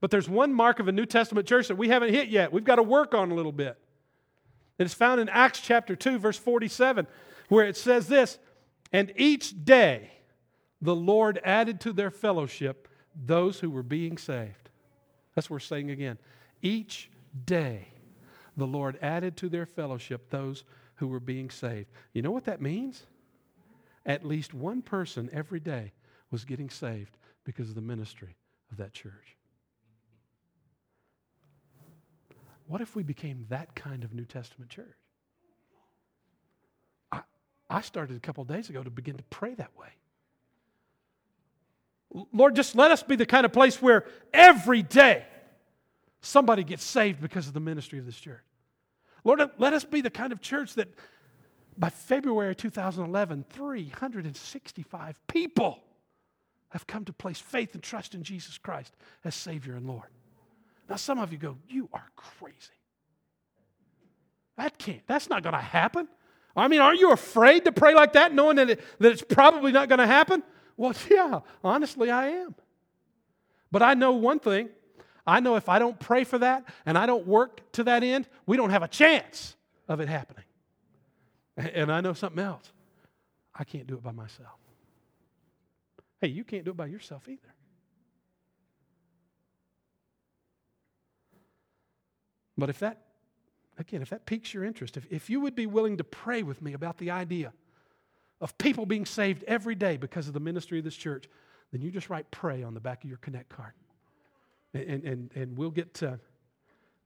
But 0.00 0.10
there's 0.10 0.28
one 0.28 0.52
mark 0.52 0.80
of 0.80 0.88
a 0.88 0.92
New 0.92 1.06
Testament 1.06 1.46
church 1.46 1.68
that 1.68 1.76
we 1.76 1.88
haven't 1.88 2.12
hit 2.12 2.28
yet. 2.28 2.52
We've 2.52 2.64
got 2.64 2.76
to 2.76 2.82
work 2.82 3.14
on 3.14 3.30
a 3.30 3.34
little 3.34 3.52
bit. 3.52 3.78
It's 4.78 4.94
found 4.94 5.20
in 5.20 5.28
Acts 5.28 5.60
chapter 5.60 5.96
2, 5.96 6.18
verse 6.18 6.36
47, 6.36 7.06
where 7.48 7.64
it 7.64 7.76
says 7.76 8.08
this 8.08 8.38
And 8.92 9.12
each 9.16 9.64
day 9.64 10.10
the 10.82 10.94
Lord 10.94 11.40
added 11.44 11.80
to 11.82 11.92
their 11.92 12.10
fellowship 12.10 12.88
those 13.24 13.60
who 13.60 13.70
were 13.70 13.82
being 13.82 14.18
saved. 14.18 14.70
That's 15.34 15.48
what 15.48 15.56
we're 15.56 15.60
saying 15.60 15.90
again. 15.90 16.18
Each 16.60 17.10
day 17.44 17.88
the 18.56 18.66
Lord 18.66 18.98
added 19.00 19.36
to 19.38 19.48
their 19.48 19.66
fellowship 19.66 20.30
those 20.30 20.64
who 20.96 21.08
were 21.08 21.20
being 21.20 21.50
saved. 21.50 21.88
You 22.12 22.22
know 22.22 22.30
what 22.30 22.44
that 22.44 22.60
means? 22.60 23.04
At 24.06 24.24
least 24.24 24.54
one 24.54 24.80
person 24.80 25.28
every 25.32 25.60
day 25.60 25.92
was 26.30 26.44
getting 26.44 26.70
saved 26.70 27.18
because 27.44 27.68
of 27.68 27.74
the 27.74 27.80
ministry 27.80 28.36
of 28.70 28.78
that 28.78 28.92
church. 28.92 29.36
What 32.68 32.80
if 32.80 32.96
we 32.96 33.02
became 33.02 33.46
that 33.48 33.74
kind 33.74 34.04
of 34.04 34.14
New 34.14 34.24
Testament 34.24 34.70
church? 34.70 34.96
I, 37.12 37.20
I 37.68 37.80
started 37.80 38.16
a 38.16 38.20
couple 38.20 38.44
days 38.44 38.70
ago 38.70 38.82
to 38.82 38.90
begin 38.90 39.16
to 39.16 39.22
pray 39.24 39.54
that 39.54 39.76
way. 39.76 39.88
Lord, 42.32 42.56
just 42.56 42.74
let 42.74 42.90
us 42.90 43.02
be 43.02 43.16
the 43.16 43.26
kind 43.26 43.44
of 43.44 43.52
place 43.52 43.82
where 43.82 44.04
every 44.32 44.82
day 44.82 45.24
somebody 46.20 46.64
gets 46.64 46.82
saved 46.82 47.20
because 47.20 47.46
of 47.46 47.54
the 47.54 47.60
ministry 47.60 47.98
of 47.98 48.06
this 48.06 48.18
church. 48.18 48.42
Lord, 49.22 49.40
let 49.58 49.72
us 49.72 49.84
be 49.84 50.00
the 50.00 50.10
kind 50.10 50.32
of 50.32 50.40
church 50.40 50.74
that 50.74 50.88
by 51.78 51.90
February 51.90 52.54
2011, 52.54 53.44
365 53.50 55.26
people 55.26 55.82
have 56.70 56.86
come 56.86 57.04
to 57.04 57.12
place 57.12 57.38
faith 57.38 57.74
and 57.74 57.82
trust 57.82 58.14
in 58.14 58.22
Jesus 58.22 58.58
Christ 58.58 58.94
as 59.24 59.34
Savior 59.34 59.74
and 59.74 59.86
Lord. 59.86 60.08
Now, 60.88 60.96
some 60.96 61.18
of 61.18 61.32
you 61.32 61.38
go, 61.38 61.56
You 61.68 61.88
are 61.92 62.08
crazy. 62.16 62.56
That 64.56 64.78
can't, 64.78 65.02
that's 65.06 65.28
not 65.28 65.42
going 65.42 65.54
to 65.54 65.60
happen. 65.60 66.08
I 66.56 66.68
mean, 66.68 66.80
aren't 66.80 67.00
you 67.00 67.12
afraid 67.12 67.66
to 67.66 67.72
pray 67.72 67.94
like 67.94 68.14
that, 68.14 68.32
knowing 68.32 68.56
that, 68.56 68.70
it, 68.70 68.80
that 68.98 69.12
it's 69.12 69.22
probably 69.22 69.72
not 69.72 69.90
going 69.90 69.98
to 69.98 70.06
happen? 70.06 70.42
Well, 70.76 70.94
yeah, 71.10 71.40
honestly, 71.62 72.10
I 72.10 72.28
am. 72.28 72.54
But 73.70 73.82
I 73.82 73.94
know 73.94 74.12
one 74.12 74.38
thing 74.38 74.70
I 75.26 75.40
know 75.40 75.56
if 75.56 75.68
I 75.68 75.78
don't 75.78 75.98
pray 75.98 76.24
for 76.24 76.38
that 76.38 76.64
and 76.86 76.96
I 76.96 77.04
don't 77.04 77.26
work 77.26 77.60
to 77.72 77.84
that 77.84 78.04
end, 78.04 78.28
we 78.46 78.56
don't 78.56 78.70
have 78.70 78.82
a 78.82 78.88
chance 78.88 79.56
of 79.88 80.00
it 80.00 80.08
happening. 80.08 80.44
And 81.74 81.90
I 81.90 82.00
know 82.00 82.12
something 82.12 82.42
else. 82.42 82.70
I 83.54 83.64
can't 83.64 83.86
do 83.86 83.94
it 83.94 84.02
by 84.02 84.12
myself. 84.12 84.58
Hey, 86.20 86.28
you 86.28 86.44
can't 86.44 86.64
do 86.64 86.72
it 86.72 86.76
by 86.76 86.86
yourself 86.86 87.28
either. 87.28 87.54
But 92.58 92.70
if 92.70 92.78
that, 92.80 93.02
again, 93.78 94.02
if 94.02 94.10
that 94.10 94.26
piques 94.26 94.52
your 94.54 94.64
interest, 94.64 94.96
if, 94.96 95.06
if 95.10 95.28
you 95.28 95.40
would 95.40 95.54
be 95.54 95.66
willing 95.66 95.98
to 95.98 96.04
pray 96.04 96.42
with 96.42 96.62
me 96.62 96.72
about 96.72 96.98
the 96.98 97.10
idea 97.10 97.52
of 98.40 98.56
people 98.58 98.86
being 98.86 99.06
saved 99.06 99.44
every 99.44 99.74
day 99.74 99.96
because 99.96 100.28
of 100.28 100.34
the 100.34 100.40
ministry 100.40 100.78
of 100.78 100.84
this 100.84 100.96
church, 100.96 101.26
then 101.72 101.82
you 101.82 101.90
just 101.90 102.08
write 102.08 102.30
pray 102.30 102.62
on 102.62 102.74
the 102.74 102.80
back 102.80 103.02
of 103.04 103.10
your 103.10 103.18
Connect 103.18 103.48
card. 103.48 103.72
And, 104.74 105.04
and, 105.04 105.30
and 105.34 105.56
we'll 105.56 105.70
get 105.70 105.94
to 105.94 106.18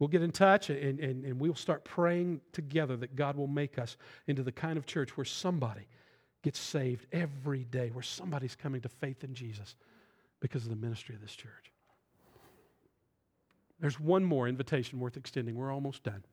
We'll 0.01 0.09
get 0.09 0.23
in 0.23 0.33
touch 0.33 0.71
and, 0.71 0.99
and, 0.99 1.25
and 1.25 1.39
we'll 1.39 1.55
start 1.55 1.85
praying 1.85 2.41
together 2.53 2.97
that 2.97 3.15
God 3.15 3.37
will 3.37 3.47
make 3.47 3.79
us 3.79 3.99
into 4.27 4.43
the 4.43 4.51
kind 4.51 4.79
of 4.79 4.87
church 4.87 5.17
where 5.17 5.27
somebody 5.27 5.87
gets 6.43 6.59
saved 6.59 7.07
every 7.13 7.65
day, 7.65 7.91
where 7.93 8.03
somebody's 8.03 8.57
coming 8.57 8.81
to 8.81 8.89
faith 8.89 9.23
in 9.25 9.35
Jesus 9.35 9.77
because 10.41 10.65
of 10.65 10.71
the 10.71 10.77
ministry 10.77 11.15
of 11.15 11.21
this 11.21 11.37
church. 11.37 11.71
There's 13.79 14.01
one 14.01 14.25
more 14.25 14.49
invitation 14.49 15.01
worth 15.01 15.19
extending. 15.19 15.55
We're 15.55 15.73
almost 15.73 16.03
done. 16.03 16.25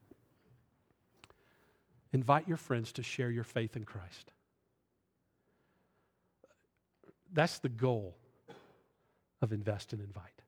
Invite 2.14 2.48
your 2.48 2.58
friends 2.58 2.94
to 2.94 3.04
share 3.04 3.30
your 3.30 3.44
faith 3.44 3.76
in 3.76 3.84
Christ. 3.84 4.32
That's 7.34 7.60
the 7.60 7.70
goal 7.70 8.16
of 9.42 9.52
invest 9.52 9.92
and 9.92 10.02
invite. 10.02 10.42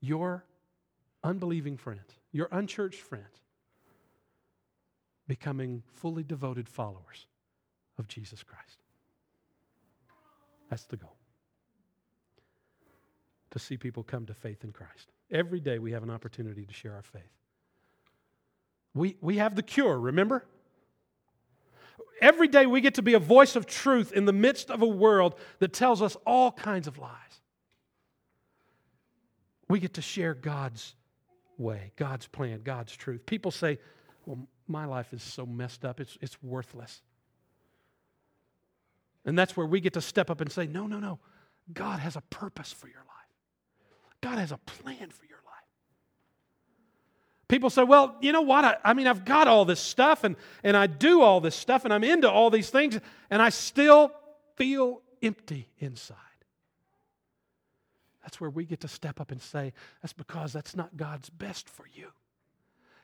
Your 0.00 0.44
unbelieving 1.22 1.76
friends, 1.76 2.16
your 2.32 2.48
unchurched 2.50 3.00
friends, 3.00 3.42
becoming 5.26 5.82
fully 5.94 6.22
devoted 6.22 6.68
followers 6.68 7.26
of 7.98 8.08
Jesus 8.08 8.42
Christ. 8.42 8.78
That's 10.70 10.84
the 10.84 10.96
goal. 10.96 11.16
To 13.50 13.58
see 13.58 13.76
people 13.76 14.02
come 14.02 14.26
to 14.26 14.34
faith 14.34 14.64
in 14.64 14.72
Christ. 14.72 15.12
Every 15.30 15.60
day 15.60 15.78
we 15.78 15.92
have 15.92 16.02
an 16.02 16.10
opportunity 16.10 16.64
to 16.64 16.72
share 16.72 16.94
our 16.94 17.02
faith. 17.02 17.22
We, 18.94 19.16
we 19.20 19.36
have 19.36 19.54
the 19.54 19.62
cure, 19.62 19.98
remember? 19.98 20.44
Every 22.20 22.48
day 22.48 22.66
we 22.66 22.80
get 22.80 22.94
to 22.94 23.02
be 23.02 23.14
a 23.14 23.18
voice 23.18 23.56
of 23.56 23.66
truth 23.66 24.12
in 24.12 24.24
the 24.24 24.32
midst 24.32 24.70
of 24.70 24.82
a 24.82 24.86
world 24.86 25.36
that 25.58 25.72
tells 25.72 26.02
us 26.02 26.16
all 26.26 26.52
kinds 26.52 26.86
of 26.86 26.98
lies. 26.98 27.40
We 29.68 29.78
get 29.80 29.94
to 29.94 30.02
share 30.02 30.34
God's 30.34 30.94
way, 31.60 31.92
God's 31.96 32.26
plan, 32.26 32.62
God's 32.64 32.96
truth. 32.96 33.24
People 33.26 33.50
say, 33.50 33.78
Well, 34.26 34.48
my 34.66 34.86
life 34.86 35.12
is 35.12 35.22
so 35.22 35.46
messed 35.46 35.84
up, 35.84 36.00
it's, 36.00 36.18
it's 36.20 36.42
worthless. 36.42 37.02
And 39.24 39.38
that's 39.38 39.56
where 39.56 39.66
we 39.66 39.80
get 39.80 39.92
to 39.92 40.00
step 40.00 40.30
up 40.30 40.40
and 40.40 40.50
say, 40.50 40.66
No, 40.66 40.86
no, 40.86 40.98
no. 40.98 41.18
God 41.72 42.00
has 42.00 42.16
a 42.16 42.22
purpose 42.22 42.72
for 42.72 42.88
your 42.88 42.98
life, 42.98 43.34
God 44.20 44.38
has 44.38 44.50
a 44.50 44.58
plan 44.58 45.10
for 45.10 45.26
your 45.26 45.38
life. 45.44 45.68
People 47.48 47.70
say, 47.70 47.84
Well, 47.84 48.16
you 48.20 48.32
know 48.32 48.42
what? 48.42 48.64
I, 48.64 48.76
I 48.84 48.94
mean, 48.94 49.06
I've 49.06 49.24
got 49.24 49.46
all 49.46 49.64
this 49.64 49.80
stuff 49.80 50.24
and, 50.24 50.36
and 50.64 50.76
I 50.76 50.86
do 50.86 51.20
all 51.20 51.40
this 51.40 51.54
stuff 51.54 51.84
and 51.84 51.92
I'm 51.92 52.04
into 52.04 52.30
all 52.30 52.50
these 52.50 52.70
things, 52.70 52.98
and 53.28 53.42
I 53.42 53.50
still 53.50 54.12
feel 54.56 55.02
empty 55.22 55.68
inside. 55.78 56.16
That's 58.22 58.40
where 58.40 58.50
we 58.50 58.64
get 58.64 58.80
to 58.80 58.88
step 58.88 59.20
up 59.20 59.30
and 59.30 59.40
say, 59.40 59.72
That's 60.02 60.12
because 60.12 60.52
that's 60.52 60.76
not 60.76 60.96
God's 60.96 61.30
best 61.30 61.68
for 61.68 61.86
you. 61.94 62.08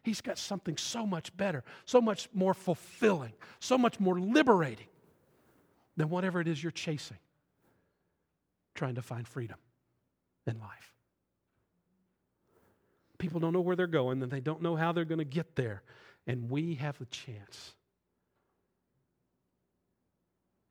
He's 0.02 0.20
got 0.20 0.38
something 0.38 0.76
so 0.76 1.04
much 1.04 1.36
better, 1.36 1.64
so 1.84 2.00
much 2.00 2.28
more 2.32 2.54
fulfilling, 2.54 3.32
so 3.58 3.76
much 3.76 3.98
more 3.98 4.20
liberating 4.20 4.86
than 5.96 6.10
whatever 6.10 6.40
it 6.40 6.46
is 6.46 6.62
you're 6.62 6.70
chasing, 6.70 7.16
trying 8.74 8.94
to 8.94 9.02
find 9.02 9.26
freedom 9.26 9.56
in 10.46 10.60
life. 10.60 10.92
People 13.18 13.40
don't 13.40 13.52
know 13.52 13.60
where 13.60 13.74
they're 13.74 13.86
going 13.86 14.22
and 14.22 14.30
they 14.30 14.40
don't 14.40 14.62
know 14.62 14.76
how 14.76 14.92
they're 14.92 15.04
going 15.04 15.18
to 15.18 15.24
get 15.24 15.56
there. 15.56 15.82
And 16.26 16.50
we 16.50 16.74
have 16.74 16.98
the 16.98 17.06
chance 17.06 17.74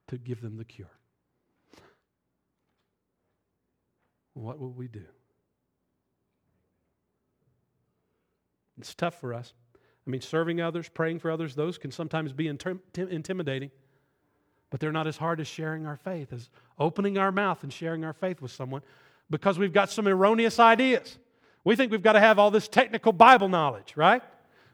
to 0.08 0.18
give 0.18 0.42
them 0.42 0.58
the 0.58 0.66
cure. 0.66 0.92
What 4.36 4.60
will 4.60 4.72
we 4.72 4.88
do? 4.88 5.06
It's 8.78 8.94
tough 8.94 9.20
for 9.20 9.34
us. 9.34 9.54
I 10.06 10.10
mean, 10.10 10.22
serving 10.22 10.62
others, 10.62 10.90
praying 10.90 11.20
for 11.20 11.32
others, 11.32 11.56
those 11.56 11.78
can 11.78 11.90
sometimes 11.90 12.32
be 12.34 12.46
intim- 12.46 12.80
intimidating, 12.96 13.72
but 14.70 14.80
they're 14.80 14.92
not 14.92 15.08
as 15.08 15.18
hard 15.18 15.40
as 15.40 15.48
sharing 15.48 15.88
our 15.88 15.96
faith, 15.96 16.32
as 16.32 16.50
opening 16.78 17.18
our 17.18 17.32
mouth 17.32 17.64
and 17.64 17.74
sharing 17.74 18.04
our 18.04 18.14
faith 18.14 18.42
with 18.42 18.52
someone 18.52 18.82
because 19.30 19.58
we've 19.58 19.74
got 19.74 19.90
some 19.90 20.08
erroneous 20.08 20.60
ideas. 20.60 21.18
We 21.64 21.76
think 21.76 21.92
we've 21.92 22.04
got 22.04 22.14
to 22.14 22.20
have 22.20 22.38
all 22.38 22.52
this 22.52 22.68
technical 22.68 23.14
Bible 23.14 23.50
knowledge, 23.50 23.94
right? 23.96 24.22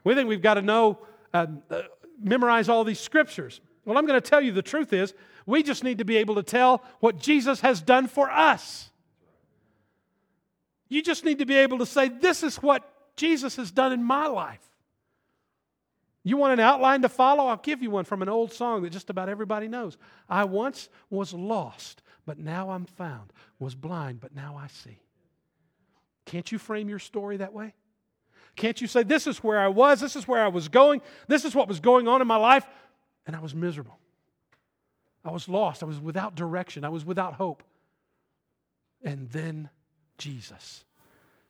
We 0.04 0.14
think 0.14 0.28
we've 0.28 0.42
got 0.42 0.54
to 0.54 0.62
know, 0.62 0.98
uh, 1.32 1.46
uh, 1.70 1.82
memorize 2.20 2.68
all 2.68 2.84
these 2.84 3.00
scriptures. 3.00 3.60
Well, 3.84 3.96
I'm 3.96 4.06
going 4.06 4.20
to 4.20 4.28
tell 4.28 4.40
you 4.40 4.52
the 4.52 4.60
truth 4.60 4.92
is, 4.92 5.14
we 5.46 5.62
just 5.62 5.82
need 5.82 5.98
to 5.98 6.04
be 6.04 6.16
able 6.18 6.34
to 6.34 6.42
tell 6.42 6.82
what 7.00 7.18
Jesus 7.18 7.60
has 7.60 7.80
done 7.80 8.08
for 8.08 8.30
us. 8.30 8.90
You 10.92 11.02
just 11.02 11.24
need 11.24 11.38
to 11.38 11.46
be 11.46 11.56
able 11.56 11.78
to 11.78 11.86
say, 11.86 12.08
This 12.08 12.42
is 12.42 12.56
what 12.56 12.86
Jesus 13.16 13.56
has 13.56 13.70
done 13.70 13.92
in 13.92 14.04
my 14.04 14.26
life. 14.26 14.60
You 16.22 16.36
want 16.36 16.52
an 16.52 16.60
outline 16.60 17.00
to 17.00 17.08
follow? 17.08 17.46
I'll 17.46 17.56
give 17.56 17.82
you 17.82 17.90
one 17.90 18.04
from 18.04 18.20
an 18.20 18.28
old 18.28 18.52
song 18.52 18.82
that 18.82 18.90
just 18.90 19.08
about 19.08 19.30
everybody 19.30 19.68
knows. 19.68 19.96
I 20.28 20.44
once 20.44 20.90
was 21.08 21.32
lost, 21.32 22.02
but 22.26 22.38
now 22.38 22.70
I'm 22.70 22.84
found, 22.84 23.32
was 23.58 23.74
blind, 23.74 24.20
but 24.20 24.34
now 24.34 24.60
I 24.62 24.66
see. 24.66 25.00
Can't 26.26 26.52
you 26.52 26.58
frame 26.58 26.90
your 26.90 26.98
story 26.98 27.38
that 27.38 27.54
way? 27.54 27.72
Can't 28.54 28.78
you 28.78 28.86
say, 28.86 29.02
This 29.02 29.26
is 29.26 29.38
where 29.38 29.58
I 29.58 29.68
was, 29.68 29.98
this 29.98 30.14
is 30.14 30.28
where 30.28 30.44
I 30.44 30.48
was 30.48 30.68
going, 30.68 31.00
this 31.26 31.46
is 31.46 31.54
what 31.54 31.68
was 31.68 31.80
going 31.80 32.06
on 32.06 32.20
in 32.20 32.26
my 32.26 32.36
life, 32.36 32.66
and 33.26 33.34
I 33.34 33.40
was 33.40 33.54
miserable. 33.54 33.98
I 35.24 35.30
was 35.30 35.48
lost, 35.48 35.82
I 35.82 35.86
was 35.86 35.98
without 35.98 36.34
direction, 36.34 36.84
I 36.84 36.90
was 36.90 37.02
without 37.02 37.32
hope. 37.32 37.62
And 39.02 39.30
then 39.30 39.70
Jesus 40.22 40.84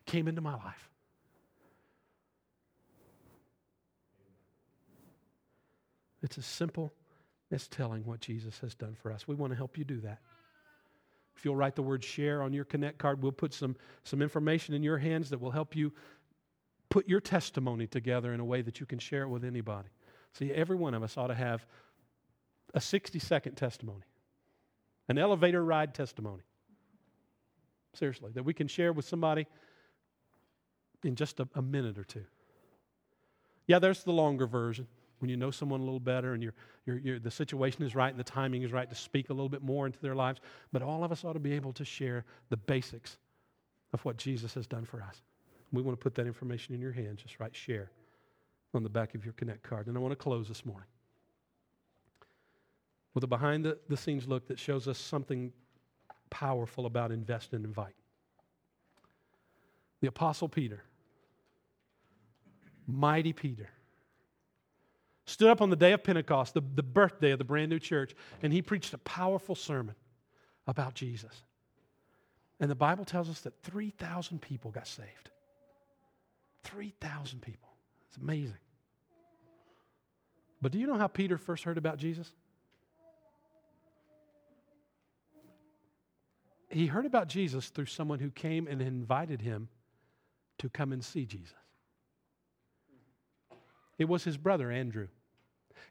came 0.07 0.27
into 0.29 0.41
my 0.41 0.55
life. 0.55 0.89
It's 6.23 6.39
as 6.39 6.47
simple 6.47 6.95
as 7.51 7.69
telling 7.69 8.07
what 8.07 8.21
Jesus 8.21 8.61
has 8.61 8.75
done 8.75 8.95
for 8.95 9.13
us. 9.13 9.29
We 9.29 9.35
want 9.35 9.53
to 9.53 9.59
help 9.59 9.77
you 9.77 9.85
do 9.85 10.01
that. 10.01 10.21
If 11.37 11.45
you'll 11.45 11.57
write 11.57 11.77
the 11.77 11.83
word 11.83 12.03
share 12.03 12.41
on 12.43 12.55
your 12.55 12.65
Connect 12.65 12.97
card, 12.97 13.23
we'll 13.23 13.33
put 13.33 13.53
some, 13.53 13.77
some 14.05 14.23
information 14.23 14.75
in 14.75 14.83
your 14.83 14.97
hands 14.97 15.29
that 15.31 15.41
will 15.41 15.51
help 15.51 15.77
you 15.77 15.93
put 16.89 17.07
your 17.07 17.21
testimony 17.21 17.87
together 17.87 18.33
in 18.33 18.41
a 18.41 18.45
way 18.45 18.63
that 18.63 18.81
you 18.81 18.87
can 18.87 18.99
share 18.99 19.25
it 19.25 19.29
with 19.29 19.45
anybody. 19.45 19.89
See, 20.33 20.51
every 20.51 20.77
one 20.77 20.95
of 20.95 21.03
us 21.03 21.19
ought 21.19 21.27
to 21.27 21.35
have 21.35 21.67
a 22.73 22.81
60 22.81 23.19
second 23.19 23.57
testimony, 23.57 24.05
an 25.11 25.19
elevator 25.19 25.63
ride 25.63 25.95
testimony. 25.95 26.45
Seriously, 27.95 28.33
that 28.35 28.43
we 28.43 28.55
can 28.55 28.69
share 28.69 28.93
with 28.93 29.05
somebody 29.05 29.47
in 31.05 31.15
just 31.15 31.41
a, 31.41 31.49
a 31.55 31.63
minute 31.63 31.99
or 31.99 32.05
two. 32.05 32.25
Yeah, 33.67 33.79
there's 33.79 34.03
the 34.03 34.13
longer 34.13 34.47
version 34.47 34.87
when 35.19 35.29
you 35.29 35.37
know 35.37 35.51
someone 35.51 35.81
a 35.81 35.85
little 35.85 36.01
better 36.01 36.33
and 36.33 36.43
you're, 36.43 36.55
you're, 36.85 36.99
you're, 36.99 37.19
the 37.21 37.31
situation 37.31 37.85
is 37.85 37.95
right 37.95 38.11
and 38.11 38.19
the 38.19 38.25
timing 38.25 38.63
is 38.63 38.73
right 38.73 38.91
to 38.91 38.97
speak 38.97 39.31
a 39.31 39.33
little 39.33 39.49
bit 39.49 39.63
more 39.63 39.87
into 39.87 40.01
their 40.01 40.17
lives. 40.17 40.41
But 40.73 40.83
all 40.83 41.05
of 41.05 41.13
us 41.13 41.25
ought 41.25 41.35
to 41.35 41.39
be 41.39 41.53
able 41.53 41.73
to 41.75 41.85
share 41.85 42.25
the 42.49 42.57
basics 42.57 43.19
of 43.93 44.05
what 44.05 44.17
Jesus 44.17 44.53
has 44.55 44.67
done 44.67 44.85
for 44.85 45.01
us. 45.01 45.23
We 45.71 45.81
want 45.81 45.99
to 45.99 46.03
put 46.03 46.15
that 46.17 46.27
information 46.27 46.75
in 46.75 46.81
your 46.81 46.93
hands. 46.93 47.23
Just 47.23 47.39
write 47.39 47.55
share 47.55 47.93
on 48.75 48.83
the 48.83 48.89
back 48.89 49.15
of 49.15 49.25
your 49.25 49.33
Connect 49.35 49.63
card. 49.63 49.87
And 49.87 49.97
I 49.97 50.01
want 50.01 50.13
to 50.13 50.17
close 50.17 50.49
this 50.49 50.67
morning 50.67 50.89
with 53.15 53.23
a 53.23 53.27
behind 53.27 53.65
the, 53.65 53.79
the 53.89 53.97
scenes 53.97 54.27
look 54.27 54.49
that 54.49 54.59
shows 54.59 54.89
us 54.89 54.99
something 54.99 55.53
powerful 56.33 56.87
about 56.87 57.13
invest 57.13 57.53
and 57.53 57.65
invite. 57.65 57.95
The 60.01 60.09
Apostle 60.09 60.49
Peter, 60.49 60.83
mighty 62.87 63.35
Peter, 63.35 63.69
stood 65.27 65.51
up 65.51 65.61
on 65.61 65.69
the 65.69 65.77
day 65.77 65.93
of 65.93 66.03
Pentecost, 66.03 66.55
the, 66.55 66.63
the 66.75 66.83
birthday 66.83 67.33
of 67.33 67.39
the 67.39 67.45
brand 67.45 67.71
new 67.71 67.79
church, 67.79 68.15
and 68.43 68.53
he 68.53 68.63
preached 68.63 68.95
a 68.95 68.99
powerful 68.99 69.55
sermon 69.55 69.95
about 70.67 70.95
Jesus. 70.95 71.43
And 72.59 72.71
the 72.71 72.75
Bible 72.75 73.05
tells 73.05 73.29
us 73.29 73.43
that 73.43 73.63
3,000 73.63 74.41
people 74.41 74.71
got 74.71 74.87
saved. 74.87 75.31
3,000 76.65 77.43
people. 77.43 77.69
It's 78.09 78.17
amazing. 78.17 78.57
But 80.63 80.73
do 80.73 80.79
you 80.79 80.87
know 80.87 80.97
how 80.97 81.09
Peter 81.09 81.37
first 81.37 81.65
heard 81.65 81.77
about 81.77 81.99
Jesus? 81.99 82.33
He 86.73 86.87
heard 86.87 87.05
about 87.05 87.29
Jesus 87.29 87.69
through 87.69 87.87
someone 87.87 88.19
who 88.19 88.31
came 88.31 88.67
and 88.67 88.81
invited 88.81 89.43
him 89.43 89.69
to 90.59 90.71
come 90.71 90.93
and 90.93 91.05
see 91.05 91.27
Jesus. 91.27 91.53
It 93.99 94.07
was 94.07 94.25
his 94.25 94.39
brother, 94.39 94.71
Andrew. 94.71 95.09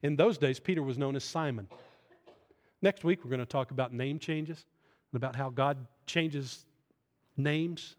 In 0.02 0.16
those 0.16 0.40
days, 0.40 0.60
Peter 0.60 0.82
was 0.82 0.98
known 0.98 1.16
as 1.16 1.24
Simon. 1.24 1.68
Next 2.82 3.04
week, 3.04 3.24
we're 3.24 3.30
going 3.30 3.40
to 3.42 3.46
talk 3.46 3.70
about 3.70 3.94
name 3.94 4.18
changes 4.18 4.66
and 5.12 5.22
about 5.22 5.36
how 5.36 5.50
God 5.50 5.78
changes 6.08 6.66
names 7.38 7.96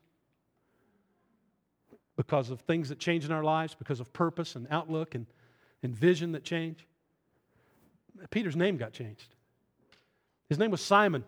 because 2.17 2.51
of 2.51 2.61
things 2.63 2.89
that 2.89 2.99
change 2.99 3.25
in 3.25 3.31
our 3.31 3.45
lives, 3.45 3.75
because 3.75 4.01
of 4.01 4.13
purpose 4.13 4.57
and 4.57 4.67
outlook 4.71 5.15
and, 5.15 5.27
and 5.85 5.95
vision 5.95 6.33
that 6.33 6.43
change. 6.43 6.85
Peter's 8.31 8.57
name 8.57 8.77
got 8.77 8.93
changed. 8.93 9.35
His 10.49 10.59
name 10.59 10.73
was 10.73 10.81
Simon 10.81 11.25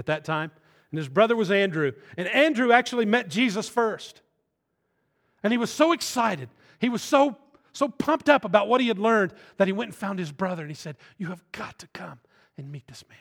at 0.00 0.06
that 0.06 0.24
time, 0.24 0.50
and 0.90 0.98
his 0.98 1.08
brother 1.08 1.36
was 1.36 1.52
Andrew. 1.52 1.92
And 2.16 2.26
Andrew 2.26 2.72
actually 2.72 3.06
met 3.06 3.28
Jesus 3.28 3.68
first. 3.68 4.22
And 5.44 5.52
he 5.52 5.58
was 5.58 5.70
so 5.70 5.92
excited. 5.92 6.48
He 6.80 6.88
was 6.88 7.02
so 7.02 7.36
so 7.72 7.88
pumped 7.88 8.28
up 8.28 8.44
about 8.44 8.68
what 8.68 8.80
he 8.80 8.88
had 8.88 8.98
learned 8.98 9.32
that 9.56 9.68
he 9.68 9.72
went 9.72 9.90
and 9.90 9.94
found 9.94 10.18
his 10.18 10.32
brother 10.32 10.62
and 10.62 10.70
he 10.70 10.74
said, 10.74 10.96
You 11.18 11.28
have 11.28 11.42
got 11.52 11.78
to 11.78 11.86
come 11.88 12.18
and 12.56 12.70
meet 12.70 12.86
this 12.88 13.04
man. 13.08 13.18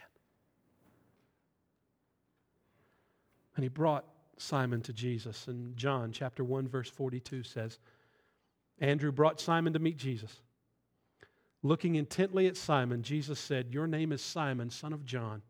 And 3.56 3.64
he 3.64 3.70
brought 3.70 4.06
Simon 4.38 4.82
to 4.82 4.94
Jesus. 4.94 5.48
And 5.48 5.76
John 5.78 6.12
chapter 6.12 6.44
1, 6.44 6.68
verse 6.68 6.90
42 6.90 7.44
says, 7.44 7.78
Andrew 8.80 9.12
brought 9.12 9.40
Simon 9.40 9.74
to 9.74 9.80
meet 9.80 9.98
Jesus. 9.98 10.42
Looking 11.62 11.96
intently 11.96 12.48
at 12.48 12.56
Simon, 12.56 13.04
Jesus 13.04 13.38
said, 13.38 13.74
Your 13.74 13.86
name 13.86 14.14
is 14.14 14.22
Simon, 14.22 14.70
son 14.70 14.94
of 14.94 15.06
John, 15.06 15.42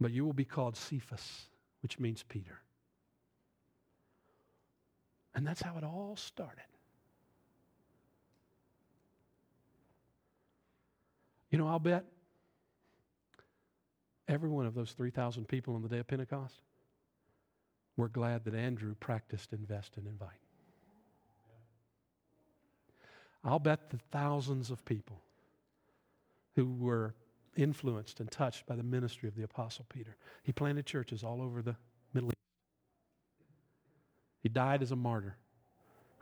but 0.00 0.12
you 0.12 0.24
will 0.24 0.32
be 0.32 0.44
called 0.44 0.76
Cephas, 0.76 1.46
which 1.82 1.98
means 1.98 2.22
Peter. 2.22 2.60
And 5.34 5.46
that's 5.46 5.60
how 5.60 5.76
it 5.76 5.84
all 5.84 6.16
started. 6.16 6.64
You 11.50 11.58
know, 11.58 11.68
I'll 11.68 11.78
bet 11.78 12.04
every 14.28 14.48
one 14.48 14.66
of 14.66 14.74
those 14.74 14.92
3,000 14.92 15.46
people 15.46 15.74
on 15.74 15.82
the 15.82 15.88
day 15.88 15.98
of 15.98 16.06
Pentecost 16.06 16.62
were 17.96 18.08
glad 18.08 18.44
that 18.44 18.54
Andrew 18.54 18.94
practiced 18.98 19.52
invest 19.52 19.96
and 19.96 20.06
invite. 20.06 20.30
I'll 23.44 23.58
bet 23.58 23.90
the 23.90 23.98
thousands 24.10 24.70
of 24.70 24.84
people 24.84 25.20
who 26.56 26.72
were 26.72 27.14
influenced 27.56 28.20
and 28.20 28.30
touched 28.30 28.66
by 28.66 28.76
the 28.76 28.82
ministry 28.82 29.28
of 29.28 29.34
the 29.34 29.42
Apostle 29.42 29.86
Peter. 29.88 30.16
He 30.42 30.52
planted 30.52 30.86
churches 30.86 31.24
all 31.24 31.42
over 31.42 31.62
the 31.62 31.76
Middle 32.12 32.30
East. 32.30 32.36
He 34.42 34.48
died 34.48 34.82
as 34.82 34.92
a 34.92 34.96
martyr, 34.96 35.36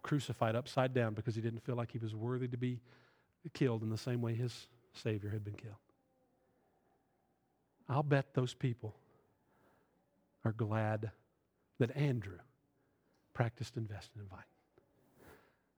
crucified 0.02 0.56
upside 0.56 0.94
down 0.94 1.14
because 1.14 1.34
he 1.34 1.42
didn't 1.42 1.64
feel 1.64 1.76
like 1.76 1.90
he 1.90 1.98
was 1.98 2.14
worthy 2.14 2.48
to 2.48 2.56
be 2.56 2.80
killed 3.52 3.82
in 3.82 3.90
the 3.90 3.98
same 3.98 4.22
way 4.22 4.34
his 4.34 4.66
Savior 4.92 5.30
had 5.30 5.44
been 5.44 5.54
killed. 5.54 5.74
I'll 7.88 8.02
bet 8.02 8.32
those 8.34 8.54
people 8.54 8.94
are 10.44 10.52
glad 10.52 11.10
that 11.78 11.94
Andrew 11.96 12.38
practiced 13.34 13.76
invest 13.76 14.10
and 14.14 14.22
invite. 14.22 14.44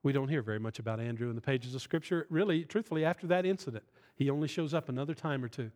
We 0.03 0.13
don't 0.13 0.29
hear 0.29 0.41
very 0.41 0.59
much 0.59 0.79
about 0.79 0.99
Andrew 0.99 1.29
in 1.29 1.35
the 1.35 1.41
pages 1.41 1.75
of 1.75 1.81
Scripture. 1.81 2.27
Really, 2.29 2.63
truthfully, 2.63 3.03
after 3.03 3.27
that 3.27 3.45
incident, 3.45 3.83
he 4.17 4.29
only 4.31 4.47
shows 4.47 4.73
up 4.73 4.89
another 4.89 5.13
time 5.13 5.43
or 5.43 5.47
two. 5.47 5.71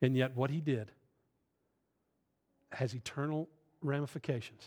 And 0.00 0.16
yet, 0.16 0.36
what 0.36 0.50
he 0.50 0.60
did 0.60 0.92
has 2.70 2.94
eternal 2.94 3.48
ramifications 3.82 4.62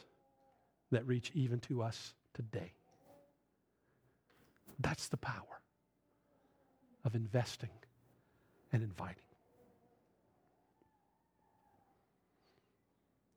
that 0.91 1.07
reach 1.07 1.31
even 1.33 1.59
to 1.61 1.81
us 1.81 2.13
today. 2.33 2.73
That's 4.79 5.07
the 5.07 5.17
power 5.17 5.61
of 7.05 7.15
investing 7.15 7.69
and 8.73 8.83
inviting. 8.83 9.23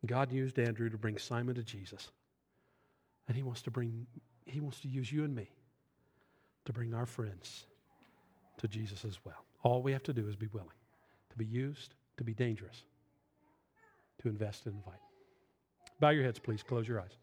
God 0.05 0.33
used 0.33 0.59
Andrew 0.59 0.91
to 0.91 0.99
bring 0.99 1.17
Simon 1.17 1.55
to 1.55 1.63
Jesus. 1.63 2.11
And 3.29 3.37
he 3.37 3.43
wants 3.43 3.63
to 3.63 3.71
bring 3.71 4.07
he 4.45 4.59
wants 4.59 4.81
to 4.81 4.89
use 4.89 5.13
you 5.13 5.25
and 5.25 5.35
me 5.35 5.49
to 6.65 6.73
bring 6.73 6.93
our 6.93 7.07
friends 7.07 7.67
to 8.59 8.69
Jesus 8.69 9.05
as 9.05 9.19
well. 9.25 9.45
All 9.63 9.83
we 9.83 9.93
have 9.93 10.03
to 10.05 10.13
do 10.13 10.29
is 10.29 10.37
be 10.37 10.49
willing 10.53 10.69
to 11.31 11.39
be 11.39 11.47
used, 11.47 11.95
to 12.19 12.25
be 12.25 12.35
dangerous, 12.35 12.85
to 14.21 14.29
invest 14.29 14.67
and 14.67 14.75
invite. 14.75 15.01
Bow 15.99 16.11
your 16.11 16.25
heads, 16.25 16.39
please. 16.39 16.63
Close 16.63 16.87
your 16.87 17.01
eyes. 17.01 17.17